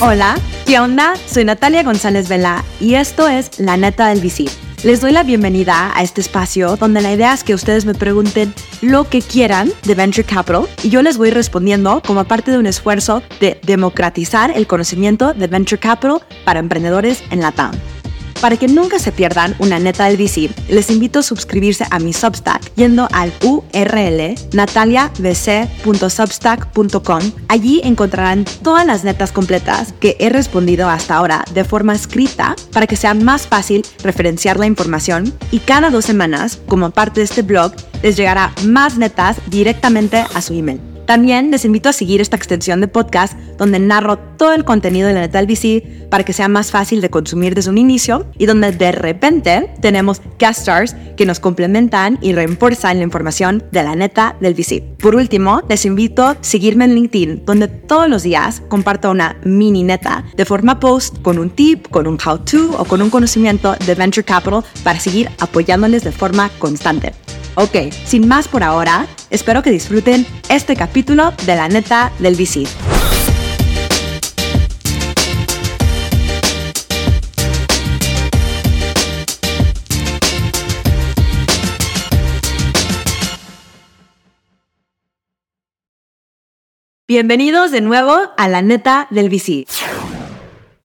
Hola, 0.00 0.36
¿qué 0.64 0.78
onda? 0.78 1.14
Soy 1.26 1.44
Natalia 1.44 1.82
González 1.82 2.28
Vela 2.28 2.64
y 2.78 2.94
esto 2.94 3.26
es 3.26 3.58
La 3.58 3.76
Neta 3.76 4.06
del 4.06 4.20
VC. 4.20 4.44
Les 4.84 5.00
doy 5.00 5.10
la 5.10 5.24
bienvenida 5.24 5.90
a 5.92 6.02
este 6.02 6.20
espacio 6.20 6.76
donde 6.76 7.00
la 7.00 7.12
idea 7.12 7.34
es 7.34 7.42
que 7.42 7.52
ustedes 7.52 7.84
me 7.84 7.94
pregunten 7.94 8.54
lo 8.80 9.08
que 9.08 9.20
quieran 9.20 9.72
de 9.82 9.96
Venture 9.96 10.22
Capital 10.22 10.68
y 10.84 10.90
yo 10.90 11.02
les 11.02 11.18
voy 11.18 11.30
respondiendo 11.30 12.00
como 12.06 12.22
parte 12.22 12.52
de 12.52 12.58
un 12.58 12.66
esfuerzo 12.66 13.24
de 13.40 13.60
democratizar 13.64 14.52
el 14.52 14.68
conocimiento 14.68 15.34
de 15.34 15.48
Venture 15.48 15.80
Capital 15.80 16.20
para 16.44 16.60
emprendedores 16.60 17.24
en 17.32 17.40
la 17.40 17.50
TAM. 17.50 17.72
Para 18.40 18.56
que 18.56 18.68
nunca 18.68 19.00
se 19.00 19.10
pierdan 19.10 19.56
una 19.58 19.80
neta 19.80 20.06
del 20.06 20.16
VC, 20.16 20.48
les 20.68 20.90
invito 20.90 21.18
a 21.18 21.22
suscribirse 21.22 21.84
a 21.90 21.98
mi 21.98 22.12
Substack 22.12 22.72
yendo 22.76 23.08
al 23.12 23.32
URL 23.42 24.36
nataliavc.substack.com. 24.52 27.32
Allí 27.48 27.80
encontrarán 27.82 28.44
todas 28.62 28.86
las 28.86 29.02
netas 29.02 29.32
completas 29.32 29.92
que 29.98 30.14
he 30.20 30.28
respondido 30.28 30.88
hasta 30.88 31.16
ahora 31.16 31.44
de 31.52 31.64
forma 31.64 31.94
escrita 31.94 32.54
para 32.72 32.86
que 32.86 32.94
sea 32.94 33.14
más 33.14 33.48
fácil 33.48 33.84
referenciar 34.04 34.56
la 34.58 34.66
información 34.66 35.34
y 35.50 35.58
cada 35.58 35.90
dos 35.90 36.04
semanas, 36.04 36.60
como 36.68 36.90
parte 36.90 37.18
de 37.20 37.24
este 37.24 37.42
blog, 37.42 37.72
les 38.02 38.16
llegará 38.16 38.52
más 38.64 38.98
netas 38.98 39.38
directamente 39.48 40.24
a 40.32 40.40
su 40.40 40.54
email. 40.54 40.97
También 41.08 41.50
les 41.50 41.64
invito 41.64 41.88
a 41.88 41.94
seguir 41.94 42.20
esta 42.20 42.36
extensión 42.36 42.82
de 42.82 42.86
podcast 42.86 43.32
donde 43.56 43.78
narro 43.78 44.18
todo 44.18 44.52
el 44.52 44.66
contenido 44.66 45.08
de 45.08 45.14
la 45.14 45.20
neta 45.20 45.38
del 45.38 45.46
VC 45.46 46.10
para 46.10 46.22
que 46.22 46.34
sea 46.34 46.48
más 46.48 46.70
fácil 46.70 47.00
de 47.00 47.08
consumir 47.08 47.54
desde 47.54 47.70
un 47.70 47.78
inicio 47.78 48.26
y 48.36 48.44
donde 48.44 48.72
de 48.72 48.92
repente 48.92 49.70
tenemos 49.80 50.20
guest 50.38 50.60
stars 50.60 50.94
que 51.16 51.24
nos 51.24 51.40
complementan 51.40 52.18
y 52.20 52.34
refuerzan 52.34 52.98
la 52.98 53.04
información 53.04 53.64
de 53.72 53.84
la 53.84 53.96
neta 53.96 54.36
del 54.42 54.52
VC. 54.52 54.82
Por 54.98 55.14
último, 55.14 55.62
les 55.66 55.86
invito 55.86 56.26
a 56.26 56.36
seguirme 56.42 56.84
en 56.84 56.94
LinkedIn 56.94 57.46
donde 57.46 57.68
todos 57.68 58.10
los 58.10 58.22
días 58.22 58.60
comparto 58.68 59.10
una 59.10 59.38
mini 59.44 59.84
neta 59.84 60.26
de 60.36 60.44
forma 60.44 60.78
post 60.78 61.22
con 61.22 61.38
un 61.38 61.48
tip, 61.48 61.88
con 61.88 62.06
un 62.06 62.18
how 62.22 62.36
to 62.36 62.76
o 62.78 62.84
con 62.84 63.00
un 63.00 63.08
conocimiento 63.08 63.74
de 63.86 63.94
Venture 63.94 64.26
Capital 64.26 64.62
para 64.84 65.00
seguir 65.00 65.30
apoyándoles 65.38 66.04
de 66.04 66.12
forma 66.12 66.50
constante. 66.58 67.14
Ok, 67.54 67.92
sin 68.04 68.28
más 68.28 68.48
por 68.48 68.62
ahora, 68.62 69.06
espero 69.30 69.62
que 69.62 69.70
disfruten 69.70 70.26
este 70.48 70.76
capítulo 70.76 71.32
de 71.44 71.56
la 71.56 71.68
neta 71.68 72.12
del 72.18 72.34
VC. 72.34 72.66
Bienvenidos 87.08 87.70
de 87.70 87.80
nuevo 87.80 88.14
a 88.36 88.48
la 88.48 88.62
neta 88.62 89.08
del 89.10 89.30
VC. 89.30 89.66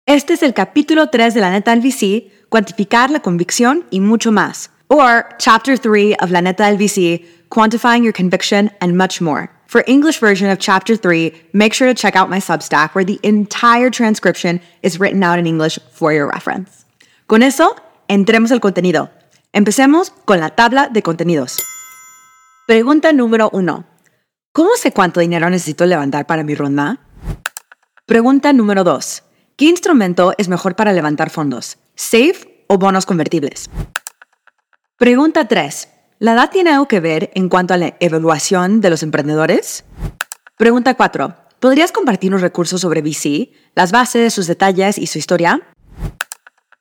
Este 0.06 0.34
es 0.34 0.44
el 0.44 0.53
capítulo 0.53 1.09
3 1.09 1.34
de 1.34 1.41
la 1.41 1.52
neta 1.52 1.75
del 1.75 1.81
VC, 1.81 2.47
cuantificar 2.50 3.11
la 3.11 3.22
convicción 3.22 3.86
y 3.91 4.00
mucho 4.00 4.31
más 4.31 4.72
or 4.89 5.30
Chapter 5.39 5.76
3 5.76 6.16
of 6.17 6.31
La 6.31 6.42
Neta 6.42 6.64
del 6.64 6.78
VC, 6.78 7.26
Quantifying 7.50 8.03
Your 8.03 8.14
Conviction, 8.14 8.70
and 8.81 8.98
much 8.98 9.22
more. 9.22 9.50
For 9.67 9.84
English 9.88 10.20
version 10.20 10.50
of 10.50 10.59
Chapter 10.59 10.95
3, 10.95 11.34
make 11.53 11.73
sure 11.73 11.88
to 11.88 11.94
check 11.94 12.16
out 12.16 12.30
my 12.30 12.40
Substack 12.40 12.94
where 12.94 13.03
the 13.03 13.20
entire 13.23 13.90
transcription 13.90 14.59
is 14.81 15.00
written 15.00 15.23
out 15.23 15.40
in 15.40 15.48
English 15.48 15.80
for 15.92 16.14
your 16.14 16.28
reference. 16.28 16.86
Con 17.28 17.42
eso, 17.42 17.75
entremos 18.08 18.52
al 18.52 18.59
contenido. 18.59 19.09
Empecemos 19.52 20.12
con 20.25 20.40
la 20.40 20.50
tabla 20.50 20.90
de 20.90 21.02
contenidos. 21.02 21.58
Pregunta 22.68 23.14
número 23.14 23.50
1. 23.52 23.86
¿Cómo 24.52 24.70
sé 24.75 24.92
cuánto 24.92 25.20
dinero 25.20 25.50
necesito 25.50 25.86
levantar 25.86 26.28
para 26.28 26.44
mi 26.44 26.53
ronda? 26.53 27.00
Pregunta 28.06 28.53
número 28.53 28.84
2. 28.84 29.23
¿Qué 29.56 29.66
instrumento 29.66 30.34
es 30.38 30.50
mejor 30.50 30.75
para 30.75 30.94
levantar 30.94 31.30
fondos? 31.30 31.78
¿Safe 31.95 32.66
o 32.68 32.78
bonos 32.78 33.06
convertibles? 33.06 33.70
Pregunta 35.03 35.50
3. 35.50 35.90
¿La 36.19 36.31
edad 36.31 36.50
tiene 36.50 36.69
algo 36.69 36.88
que 36.88 37.02
ver 37.02 37.30
en 37.36 37.50
cuanto 37.50 37.74
a 37.74 37.78
la 37.78 37.97
evaluación 38.00 38.80
de 38.80 38.90
los 38.90 39.03
emprendedores? 39.03 39.84
Pregunta 40.56 40.94
4. 40.94 41.36
¿Podrías 41.59 41.91
compartir 41.91 42.31
unos 42.31 42.40
recursos 42.40 42.80
sobre 42.80 43.02
VC, 43.02 43.52
las 43.75 43.92
bases, 43.92 44.34
sus 44.34 44.47
detalles 44.47 44.97
y 44.97 45.08
su 45.08 45.18
historia? 45.18 45.59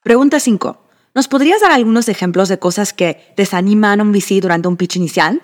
Pregunta 0.05 0.38
5. 0.38 0.87
¿Nos 1.16 1.27
podrías 1.27 1.62
dar 1.62 1.72
algunos 1.72 2.09
ejemplos 2.09 2.49
de 2.49 2.61
cosas 2.61 2.93
que 2.93 3.34
desaniman 3.37 3.99
a 3.99 4.05
un 4.05 4.12
VC 4.12 4.41
durante 4.41 4.69
un 4.69 4.77
pitch 4.77 4.94
inicial? 4.94 5.43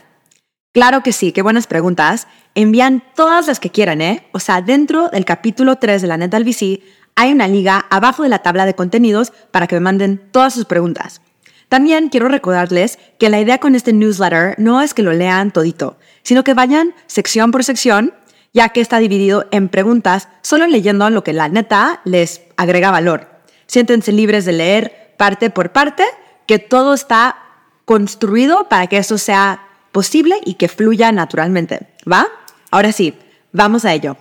Claro 0.72 1.02
que 1.02 1.10
sí, 1.10 1.32
qué 1.32 1.42
buenas 1.42 1.66
preguntas. 1.66 2.28
Envían 2.54 3.02
todas 3.16 3.48
las 3.48 3.58
que 3.58 3.70
quieran, 3.70 4.00
¿eh? 4.00 4.28
O 4.32 4.38
sea, 4.38 4.62
dentro 4.62 5.08
del 5.08 5.24
capítulo 5.24 5.78
3 5.78 6.00
de 6.00 6.06
la 6.06 6.16
neta 6.16 6.38
del 6.38 6.46
VC 6.46 6.80
hay 7.16 7.32
una 7.32 7.48
liga 7.48 7.86
abajo 7.90 8.22
de 8.22 8.28
la 8.28 8.38
tabla 8.38 8.66
de 8.66 8.74
contenidos 8.74 9.32
para 9.50 9.66
que 9.66 9.74
me 9.74 9.80
manden 9.80 10.30
todas 10.30 10.54
sus 10.54 10.64
preguntas. 10.64 11.22
También 11.68 12.08
quiero 12.08 12.28
recordarles 12.28 12.98
que 13.18 13.28
la 13.28 13.40
idea 13.40 13.58
con 13.58 13.74
este 13.74 13.92
newsletter 13.92 14.54
no 14.58 14.80
es 14.80 14.94
que 14.94 15.02
lo 15.02 15.12
lean 15.12 15.50
todito, 15.50 15.98
sino 16.22 16.44
que 16.44 16.54
vayan 16.54 16.94
sección 17.06 17.50
por 17.50 17.62
sección, 17.64 18.14
ya 18.54 18.70
que 18.70 18.80
está 18.80 18.98
dividido 18.98 19.46
en 19.50 19.68
preguntas, 19.68 20.28
solo 20.42 20.66
leyendo 20.66 21.08
lo 21.10 21.22
que 21.22 21.34
la 21.34 21.48
neta 21.48 22.00
les 22.04 22.42
agrega 22.56 22.90
valor. 22.90 23.28
Siéntense 23.66 24.12
libres 24.12 24.46
de 24.46 24.52
leer 24.52 25.14
parte 25.18 25.50
por 25.50 25.72
parte, 25.72 26.04
que 26.46 26.58
todo 26.58 26.94
está 26.94 27.36
construido 27.84 28.68
para 28.68 28.86
que 28.86 28.96
eso 28.96 29.18
sea 29.18 29.68
posible 29.92 30.36
y 30.44 30.54
que 30.54 30.68
fluya 30.68 31.12
naturalmente. 31.12 31.88
¿Va? 32.10 32.26
Ahora 32.70 32.92
sí, 32.92 33.14
vamos 33.52 33.84
a 33.84 33.92
ello. 33.92 34.16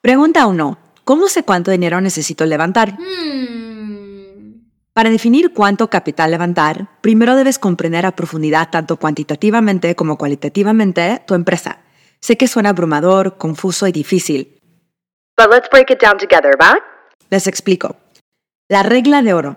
Pregunta 0.00 0.46
1. 0.46 0.78
¿Cómo 1.04 1.28
sé 1.28 1.42
cuánto 1.42 1.70
dinero 1.70 2.00
necesito 2.00 2.46
levantar? 2.46 2.92
Hmm. 2.92 3.59
Para 5.00 5.08
definir 5.08 5.54
cuánto 5.54 5.88
capital 5.88 6.30
levantar, 6.30 6.88
primero 7.00 7.34
debes 7.34 7.58
comprender 7.58 8.04
a 8.04 8.10
profundidad 8.10 8.68
tanto 8.68 8.98
cuantitativamente 8.98 9.94
como 9.94 10.18
cualitativamente 10.18 11.22
tu 11.26 11.32
empresa. 11.32 11.78
Sé 12.20 12.36
que 12.36 12.46
suena 12.46 12.68
abrumador, 12.68 13.38
confuso 13.38 13.86
y 13.86 13.92
difícil. 13.92 14.60
But 15.38 15.54
let's 15.54 15.70
break 15.70 15.90
it 15.90 16.02
down 16.02 16.18
together, 16.18 16.52
¿va? 16.60 16.78
Les 17.30 17.46
explico. 17.46 17.96
La 18.68 18.82
regla 18.82 19.22
de 19.22 19.32
oro. 19.32 19.56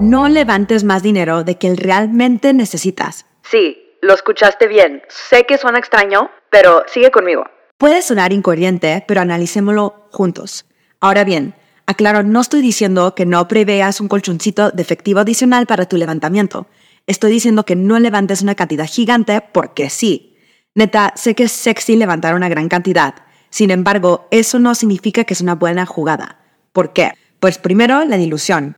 No 0.00 0.28
levantes 0.28 0.84
más 0.84 1.02
dinero 1.02 1.42
de 1.42 1.58
que 1.58 1.74
realmente 1.74 2.52
necesitas. 2.52 3.26
Sí, 3.42 3.76
lo 4.02 4.14
escuchaste 4.14 4.68
bien. 4.68 5.02
Sé 5.08 5.46
que 5.46 5.58
suena 5.58 5.80
extraño, 5.80 6.30
pero 6.48 6.84
sigue 6.86 7.10
conmigo. 7.10 7.44
Puede 7.76 8.02
sonar 8.02 8.32
incoherente, 8.32 9.04
pero 9.08 9.20
analicémoslo 9.20 10.06
juntos. 10.12 10.64
Ahora 11.00 11.24
bien, 11.24 11.56
Aclaro, 11.86 12.22
no 12.22 12.40
estoy 12.40 12.62
diciendo 12.62 13.14
que 13.14 13.26
no 13.26 13.46
preveas 13.46 14.00
un 14.00 14.08
colchoncito 14.08 14.70
de 14.70 14.80
efectivo 14.80 15.20
adicional 15.20 15.66
para 15.66 15.84
tu 15.86 15.98
levantamiento. 15.98 16.66
Estoy 17.06 17.30
diciendo 17.32 17.64
que 17.64 17.76
no 17.76 17.98
levantes 17.98 18.40
una 18.40 18.54
cantidad 18.54 18.86
gigante 18.86 19.42
porque 19.42 19.90
sí. 19.90 20.36
Neta, 20.74 21.12
sé 21.14 21.34
que 21.34 21.44
es 21.44 21.52
sexy 21.52 21.96
levantar 21.96 22.34
una 22.34 22.48
gran 22.48 22.68
cantidad. 22.68 23.14
Sin 23.50 23.70
embargo, 23.70 24.26
eso 24.30 24.58
no 24.58 24.74
significa 24.74 25.24
que 25.24 25.34
es 25.34 25.42
una 25.42 25.54
buena 25.54 25.84
jugada. 25.84 26.40
¿Por 26.72 26.94
qué? 26.94 27.12
Pues 27.38 27.58
primero, 27.58 28.04
la 28.04 28.16
dilución. 28.16 28.76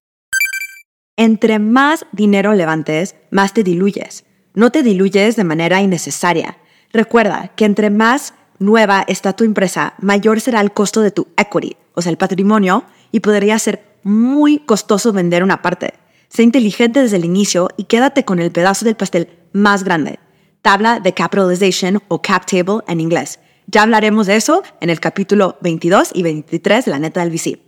Entre 1.16 1.60
más 1.60 2.06
dinero 2.10 2.54
levantes, 2.54 3.14
más 3.30 3.54
te 3.54 3.62
diluyes. 3.62 4.24
No 4.54 4.72
te 4.72 4.82
diluyes 4.82 5.36
de 5.36 5.44
manera 5.44 5.80
innecesaria. 5.80 6.58
Recuerda 6.92 7.52
que 7.54 7.64
entre 7.64 7.90
más 7.90 8.34
nueva 8.58 9.04
está 9.06 9.34
tu 9.34 9.44
empresa, 9.44 9.94
mayor 10.00 10.40
será 10.40 10.60
el 10.60 10.72
costo 10.72 11.00
de 11.00 11.10
tu 11.10 11.28
equity, 11.36 11.76
o 11.94 12.02
sea, 12.02 12.10
el 12.10 12.18
patrimonio, 12.18 12.84
y 13.12 13.20
podría 13.20 13.58
ser 13.58 13.98
muy 14.02 14.58
costoso 14.58 15.12
vender 15.12 15.42
una 15.42 15.62
parte. 15.62 15.94
Sé 16.28 16.42
inteligente 16.42 17.00
desde 17.00 17.16
el 17.16 17.24
inicio 17.24 17.68
y 17.76 17.84
quédate 17.84 18.24
con 18.24 18.38
el 18.38 18.52
pedazo 18.52 18.84
del 18.84 18.96
pastel 18.96 19.28
más 19.52 19.84
grande. 19.84 20.18
Tabla 20.62 21.00
de 21.00 21.14
capitalization 21.14 22.02
o 22.08 22.22
cap 22.22 22.46
table 22.46 22.80
en 22.88 23.00
inglés. 23.00 23.38
Ya 23.68 23.82
hablaremos 23.82 24.26
de 24.26 24.36
eso 24.36 24.62
en 24.80 24.90
el 24.90 25.00
capítulo 25.00 25.56
22 25.60 26.10
y 26.14 26.22
23 26.22 26.84
de 26.84 26.90
la 26.90 26.98
neta 26.98 27.20
del 27.20 27.30
VC. 27.30 27.58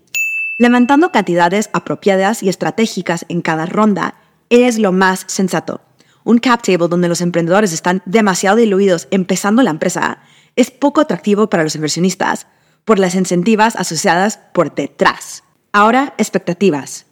Levantando 0.59 1.13
cantidades 1.13 1.71
apropiadas 1.73 2.43
y 2.43 2.49
estratégicas 2.49 3.25
en 3.29 3.43
cada 3.43 3.67
ronda 3.67 4.15
es 4.51 4.79
lo 4.79 4.93
más 4.93 5.25
sensato. 5.29 5.81
Un 6.29 6.41
cap 6.41 6.61
table 6.61 6.89
donde 6.89 7.09
los 7.09 7.23
emprendedores 7.23 7.73
están 7.73 8.03
demasiado 8.05 8.59
diluidos 8.59 9.09
empezando 9.11 9.63
la 9.63 9.71
empresa 9.71 10.19
es 10.57 10.71
poco 10.71 11.01
atractivo 11.01 11.49
para 11.49 11.63
los 11.63 11.75
inversionistas 11.75 12.49
por 12.85 12.99
las 12.99 13.15
incentivas 13.15 13.77
asociadas 13.77 14.39
por 14.53 14.75
detrás. 14.75 15.43
Ahora, 15.73 16.13
expectativas. 16.19 17.07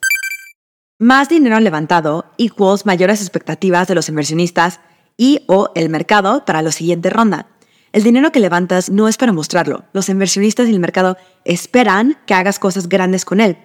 Más 0.98 1.30
dinero 1.30 1.58
levantado 1.60 2.26
equals 2.36 2.84
mayores 2.84 3.22
expectativas 3.22 3.88
de 3.88 3.94
los 3.94 4.10
inversionistas 4.10 4.80
y 5.16 5.44
o 5.46 5.70
el 5.74 5.88
mercado 5.88 6.44
para 6.44 6.60
la 6.60 6.70
siguiente 6.70 7.08
ronda. 7.08 7.46
El 7.92 8.02
dinero 8.02 8.32
que 8.32 8.40
levantas 8.40 8.90
no 8.90 9.08
es 9.08 9.16
para 9.16 9.32
mostrarlo. 9.32 9.86
Los 9.94 10.10
inversionistas 10.10 10.68
y 10.68 10.72
el 10.72 10.78
mercado 10.78 11.16
esperan 11.46 12.18
que 12.26 12.34
hagas 12.34 12.58
cosas 12.58 12.86
grandes 12.86 13.24
con 13.24 13.40
él. 13.40 13.56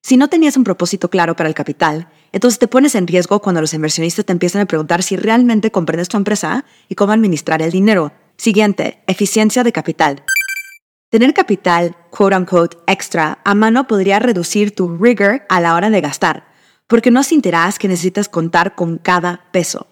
Si 0.00 0.16
no 0.16 0.28
tenías 0.28 0.56
un 0.56 0.64
propósito 0.64 1.10
claro 1.10 1.36
para 1.36 1.50
el 1.50 1.54
capital, 1.54 2.08
entonces 2.34 2.58
te 2.58 2.66
pones 2.66 2.96
en 2.96 3.06
riesgo 3.06 3.40
cuando 3.40 3.60
los 3.60 3.74
inversionistas 3.74 4.24
te 4.24 4.32
empiezan 4.32 4.62
a 4.62 4.66
preguntar 4.66 5.04
si 5.04 5.16
realmente 5.16 5.70
comprendes 5.70 6.08
tu 6.08 6.16
empresa 6.16 6.64
y 6.88 6.96
cómo 6.96 7.12
administrar 7.12 7.62
el 7.62 7.70
dinero. 7.70 8.10
Siguiente, 8.36 9.04
eficiencia 9.06 9.62
de 9.62 9.70
capital. 9.70 10.24
Tener 11.10 11.32
capital, 11.32 11.96
quote 12.10 12.36
unquote, 12.36 12.76
extra 12.88 13.38
a 13.44 13.54
mano 13.54 13.86
podría 13.86 14.18
reducir 14.18 14.74
tu 14.74 14.96
rigor 14.96 15.42
a 15.48 15.60
la 15.60 15.76
hora 15.76 15.90
de 15.90 16.00
gastar, 16.00 16.48
porque 16.88 17.12
no 17.12 17.22
sentirás 17.22 17.78
que 17.78 17.86
necesitas 17.86 18.28
contar 18.28 18.74
con 18.74 18.98
cada 18.98 19.44
peso. 19.52 19.86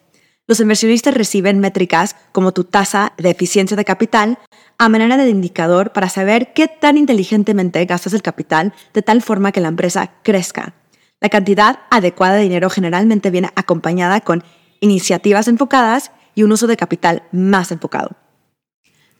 Los 0.49 0.59
inversionistas 0.59 1.15
reciben 1.15 1.61
métricas 1.61 2.17
como 2.33 2.50
tu 2.50 2.65
tasa 2.65 3.12
de 3.19 3.31
eficiencia 3.31 3.77
de 3.77 3.85
capital 3.85 4.41
a 4.79 4.89
manera 4.89 5.17
de 5.17 5.31
indicador 5.31 5.93
para 5.93 6.09
saber 6.09 6.53
qué 6.55 6.67
tan 6.67 6.99
inteligentemente 6.99 7.85
gastas 7.85 8.15
el 8.15 8.23
capital 8.23 8.75
de 8.93 9.03
tal 9.03 9.23
forma 9.23 9.53
que 9.53 9.61
la 9.61 9.69
empresa 9.69 10.11
crezca. 10.25 10.75
La 11.23 11.29
cantidad 11.29 11.79
adecuada 11.89 12.35
de 12.35 12.43
dinero 12.43 12.69
generalmente 12.69 13.31
viene 13.31 13.51
acompañada 13.55 14.21
con 14.23 14.43
iniciativas 14.81 15.47
enfocadas 15.47 16.11
y 16.35 16.43
un 16.43 16.51
uso 16.51 16.67
de 16.67 16.77
capital 16.77 17.23
más 17.31 17.71
enfocado. 17.71 18.17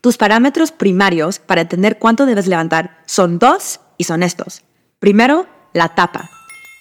Tus 0.01 0.17
parámetros 0.17 0.73
primarios 0.73 1.39
para 1.39 1.61
entender 1.61 1.99
cuánto 1.99 2.25
debes 2.25 2.47
levantar 2.47 3.01
son 3.05 3.39
dos 3.39 3.79
y 3.97 4.03
son 4.03 4.21
estos. 4.21 4.63
Primero, 4.99 5.47
la 5.71 5.95
tapa. 5.95 6.29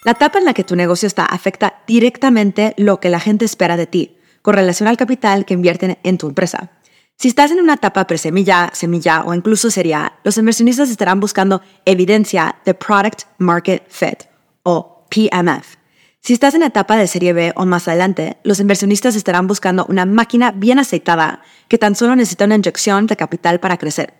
La 0.04 0.14
tapa 0.14 0.40
en 0.40 0.44
la 0.44 0.54
que 0.54 0.64
tu 0.64 0.74
negocio 0.74 1.06
está 1.06 1.24
afecta 1.24 1.84
directamente 1.86 2.74
lo 2.76 2.98
que 2.98 3.08
la 3.08 3.20
gente 3.20 3.44
espera 3.44 3.76
de 3.76 3.86
ti, 3.86 4.16
con 4.42 4.54
relación 4.54 4.88
al 4.88 4.96
capital 4.96 5.44
que 5.44 5.54
invierten 5.54 5.98
en 6.02 6.18
tu 6.18 6.26
empresa. 6.26 6.72
Si 7.16 7.28
estás 7.28 7.52
en 7.52 7.60
una 7.60 7.74
etapa 7.74 8.08
presemilla, 8.08 8.70
semilla 8.72 9.22
o 9.24 9.32
incluso 9.32 9.70
sería, 9.70 10.14
los 10.24 10.36
inversionistas 10.36 10.90
estarán 10.90 11.20
buscando 11.20 11.62
evidencia 11.84 12.56
de 12.64 12.74
Product 12.74 13.22
Market 13.38 13.84
Fit 13.88 14.24
o 14.64 14.92
PMF. 15.12 15.76
Si 16.20 16.32
estás 16.32 16.54
en 16.54 16.60
la 16.60 16.68
etapa 16.68 16.96
de 16.96 17.06
serie 17.06 17.32
B 17.32 17.52
o 17.56 17.66
más 17.66 17.88
adelante, 17.88 18.38
los 18.44 18.60
inversionistas 18.60 19.16
estarán 19.16 19.46
buscando 19.46 19.84
una 19.88 20.06
máquina 20.06 20.52
bien 20.52 20.78
aceitada 20.78 21.42
que 21.68 21.78
tan 21.78 21.96
solo 21.96 22.16
necesita 22.16 22.44
una 22.44 22.54
inyección 22.54 23.06
de 23.06 23.16
capital 23.16 23.60
para 23.60 23.76
crecer. 23.76 24.14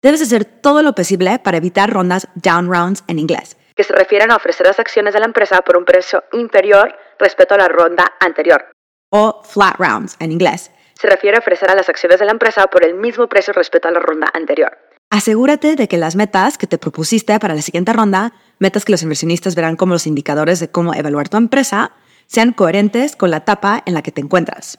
Debes 0.00 0.22
hacer 0.22 0.44
todo 0.44 0.82
lo 0.82 0.94
posible 0.94 1.38
para 1.38 1.58
evitar 1.58 1.90
rondas 1.90 2.28
down 2.36 2.72
rounds 2.72 3.04
en 3.08 3.18
inglés, 3.18 3.56
que 3.76 3.84
se 3.84 3.92
refieren 3.92 4.30
a 4.30 4.36
ofrecer 4.36 4.66
las 4.66 4.78
acciones 4.78 5.12
de 5.14 5.20
la 5.20 5.26
empresa 5.26 5.60
por 5.62 5.76
un 5.76 5.84
precio 5.84 6.24
inferior 6.32 6.94
respecto 7.18 7.54
a 7.54 7.58
la 7.58 7.68
ronda 7.68 8.12
anterior. 8.20 8.64
O 9.10 9.42
flat 9.44 9.76
rounds 9.78 10.16
en 10.20 10.32
inglés. 10.32 10.70
Se 10.94 11.08
refiere 11.08 11.36
a 11.36 11.40
ofrecer 11.40 11.68
a 11.70 11.74
las 11.74 11.88
acciones 11.88 12.20
de 12.20 12.26
la 12.26 12.32
empresa 12.32 12.66
por 12.68 12.84
el 12.84 12.94
mismo 12.94 13.28
precio 13.28 13.52
respecto 13.52 13.88
a 13.88 13.90
la 13.90 14.00
ronda 14.00 14.30
anterior. 14.32 14.78
Asegúrate 15.12 15.76
de 15.76 15.88
que 15.88 15.98
las 15.98 16.16
metas 16.16 16.56
que 16.56 16.66
te 16.66 16.78
propusiste 16.78 17.38
para 17.38 17.54
la 17.54 17.60
siguiente 17.60 17.92
ronda, 17.92 18.32
metas 18.62 18.84
que 18.84 18.92
los 18.92 19.02
inversionistas 19.02 19.56
verán 19.56 19.76
como 19.76 19.94
los 19.94 20.06
indicadores 20.06 20.60
de 20.60 20.70
cómo 20.70 20.94
evaluar 20.94 21.28
tu 21.28 21.36
empresa, 21.36 21.90
sean 22.28 22.52
coherentes 22.52 23.16
con 23.16 23.30
la 23.30 23.38
etapa 23.38 23.82
en 23.84 23.92
la 23.92 24.02
que 24.02 24.12
te 24.12 24.20
encuentras. 24.20 24.78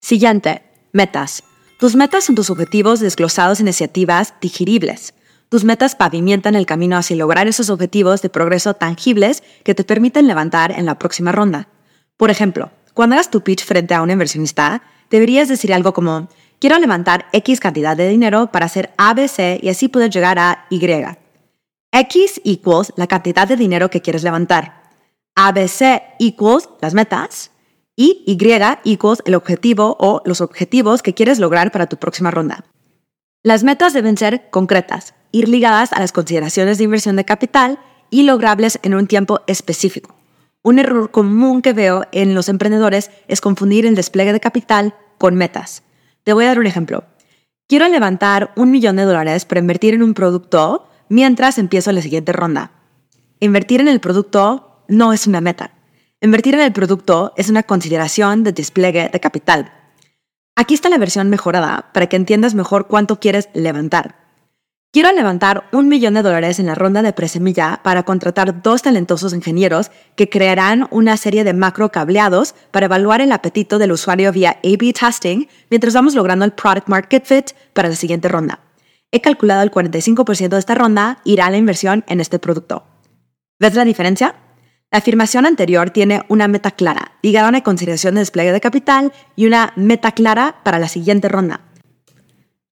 Siguiente, 0.00 0.62
metas. 0.92 1.44
Tus 1.78 1.94
metas 1.94 2.24
son 2.24 2.34
tus 2.34 2.50
objetivos 2.50 2.98
desglosados 2.98 3.60
en 3.60 3.68
iniciativas 3.68 4.34
digeribles. 4.40 5.14
Tus 5.48 5.62
metas 5.62 5.94
pavimentan 5.94 6.56
el 6.56 6.66
camino 6.66 6.96
hacia 6.96 7.16
lograr 7.16 7.46
esos 7.46 7.70
objetivos 7.70 8.22
de 8.22 8.28
progreso 8.28 8.74
tangibles 8.74 9.44
que 9.62 9.76
te 9.76 9.84
permiten 9.84 10.26
levantar 10.26 10.72
en 10.72 10.84
la 10.84 10.98
próxima 10.98 11.30
ronda. 11.30 11.68
Por 12.16 12.30
ejemplo, 12.30 12.72
cuando 12.92 13.14
hagas 13.14 13.30
tu 13.30 13.42
pitch 13.42 13.64
frente 13.64 13.94
a 13.94 14.02
un 14.02 14.10
inversionista, 14.10 14.82
deberías 15.10 15.48
decir 15.48 15.72
algo 15.72 15.92
como, 15.92 16.28
quiero 16.58 16.78
levantar 16.80 17.26
X 17.32 17.60
cantidad 17.60 17.96
de 17.96 18.08
dinero 18.08 18.50
para 18.50 18.66
hacer 18.66 18.90
ABC 18.96 19.62
y 19.62 19.68
así 19.68 19.86
poder 19.86 20.10
llegar 20.10 20.40
a 20.40 20.66
Y. 20.70 21.21
X 21.92 22.40
equals 22.44 22.94
la 22.96 23.06
cantidad 23.06 23.46
de 23.46 23.56
dinero 23.56 23.90
que 23.90 24.00
quieres 24.00 24.22
levantar. 24.22 24.90
ABC 25.34 26.02
equals 26.18 26.70
las 26.80 26.94
metas 26.94 27.50
y 27.94 28.24
Y 28.26 28.38
equals 28.84 29.22
el 29.26 29.34
objetivo 29.34 29.98
o 30.00 30.22
los 30.24 30.40
objetivos 30.40 31.02
que 31.02 31.12
quieres 31.12 31.38
lograr 31.38 31.70
para 31.70 31.88
tu 31.88 31.98
próxima 31.98 32.30
ronda. 32.30 32.64
Las 33.42 33.62
metas 33.62 33.92
deben 33.92 34.16
ser 34.16 34.48
concretas, 34.48 35.14
ir 35.32 35.50
ligadas 35.50 35.92
a 35.92 36.00
las 36.00 36.12
consideraciones 36.12 36.78
de 36.78 36.84
inversión 36.84 37.16
de 37.16 37.26
capital 37.26 37.78
y 38.08 38.22
logrables 38.22 38.78
en 38.82 38.94
un 38.94 39.06
tiempo 39.06 39.40
específico. 39.46 40.16
Un 40.62 40.78
error 40.78 41.10
común 41.10 41.60
que 41.60 41.74
veo 41.74 42.06
en 42.12 42.34
los 42.34 42.48
emprendedores 42.48 43.10
es 43.28 43.42
confundir 43.42 43.84
el 43.84 43.96
despliegue 43.96 44.32
de 44.32 44.40
capital 44.40 44.94
con 45.18 45.34
metas. 45.34 45.82
Te 46.24 46.32
voy 46.32 46.44
a 46.44 46.48
dar 46.48 46.58
un 46.58 46.66
ejemplo. 46.66 47.04
Quiero 47.68 47.86
levantar 47.88 48.52
un 48.56 48.70
millón 48.70 48.96
de 48.96 49.02
dólares 49.02 49.44
para 49.44 49.60
invertir 49.60 49.92
en 49.92 50.02
un 50.02 50.14
producto 50.14 50.88
mientras 51.12 51.58
empiezo 51.58 51.92
la 51.92 52.00
siguiente 52.00 52.32
ronda. 52.32 52.70
Invertir 53.38 53.82
en 53.82 53.88
el 53.88 54.00
producto 54.00 54.82
no 54.88 55.12
es 55.12 55.26
una 55.26 55.42
meta. 55.42 55.72
Invertir 56.22 56.54
en 56.54 56.62
el 56.62 56.72
producto 56.72 57.34
es 57.36 57.50
una 57.50 57.64
consideración 57.64 58.44
de 58.44 58.52
despliegue 58.52 59.10
de 59.12 59.20
capital. 59.20 59.72
Aquí 60.56 60.72
está 60.72 60.88
la 60.88 60.96
versión 60.96 61.28
mejorada 61.28 61.90
para 61.92 62.06
que 62.06 62.16
entiendas 62.16 62.54
mejor 62.54 62.86
cuánto 62.86 63.20
quieres 63.20 63.50
levantar. 63.52 64.16
Quiero 64.90 65.12
levantar 65.12 65.68
un 65.72 65.88
millón 65.88 66.14
de 66.14 66.22
dólares 66.22 66.58
en 66.58 66.66
la 66.66 66.74
ronda 66.74 67.02
de 67.02 67.12
presemilla 67.12 67.80
para 67.82 68.04
contratar 68.04 68.62
dos 68.62 68.80
talentosos 68.80 69.34
ingenieros 69.34 69.90
que 70.16 70.30
crearán 70.30 70.88
una 70.90 71.18
serie 71.18 71.44
de 71.44 71.52
macro 71.52 71.90
cableados 71.90 72.54
para 72.70 72.86
evaluar 72.86 73.20
el 73.20 73.32
apetito 73.32 73.78
del 73.78 73.92
usuario 73.92 74.32
vía 74.32 74.58
A-B 74.64 74.94
testing 74.98 75.46
mientras 75.68 75.92
vamos 75.92 76.14
logrando 76.14 76.46
el 76.46 76.52
product 76.52 76.88
market 76.88 77.26
fit 77.26 77.50
para 77.74 77.90
la 77.90 77.96
siguiente 77.96 78.28
ronda. 78.28 78.60
He 79.12 79.20
calculado 79.20 79.62
el 79.62 79.70
45% 79.70 80.48
de 80.48 80.58
esta 80.58 80.74
ronda 80.74 81.20
irá 81.24 81.46
a 81.46 81.50
la 81.50 81.58
inversión 81.58 82.02
en 82.08 82.20
este 82.20 82.38
producto. 82.38 82.84
¿Ves 83.60 83.74
la 83.74 83.84
diferencia? 83.84 84.34
La 84.90 84.98
afirmación 84.98 85.44
anterior 85.44 85.90
tiene 85.90 86.22
una 86.28 86.48
meta 86.48 86.70
clara, 86.70 87.12
ligada 87.22 87.46
a 87.46 87.50
una 87.50 87.62
consideración 87.62 88.14
de 88.14 88.22
despliegue 88.22 88.52
de 88.52 88.60
capital 88.60 89.12
y 89.36 89.46
una 89.46 89.74
meta 89.76 90.12
clara 90.12 90.60
para 90.64 90.78
la 90.78 90.88
siguiente 90.88 91.28
ronda. 91.28 91.60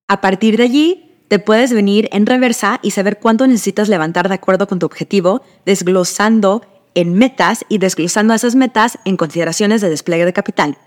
A 0.07 0.19
partir 0.19 0.57
de 0.57 0.63
allí, 0.63 1.25
te 1.29 1.37
puedes 1.37 1.73
venir 1.73 2.09
en 2.11 2.25
reversa 2.25 2.79
y 2.81 2.91
saber 2.91 3.19
cuánto 3.19 3.45
necesitas 3.45 3.87
levantar 3.87 4.27
de 4.27 4.35
acuerdo 4.35 4.67
con 4.67 4.79
tu 4.79 4.87
objetivo, 4.87 5.43
desglosando 5.65 6.65
en 6.95 7.13
metas 7.13 7.65
y 7.69 7.77
desglosando 7.77 8.33
esas 8.33 8.55
metas 8.55 8.97
en 9.05 9.15
consideraciones 9.15 9.79
de 9.79 9.89
despliegue 9.89 10.25
de 10.25 10.33
capital. 10.33 10.77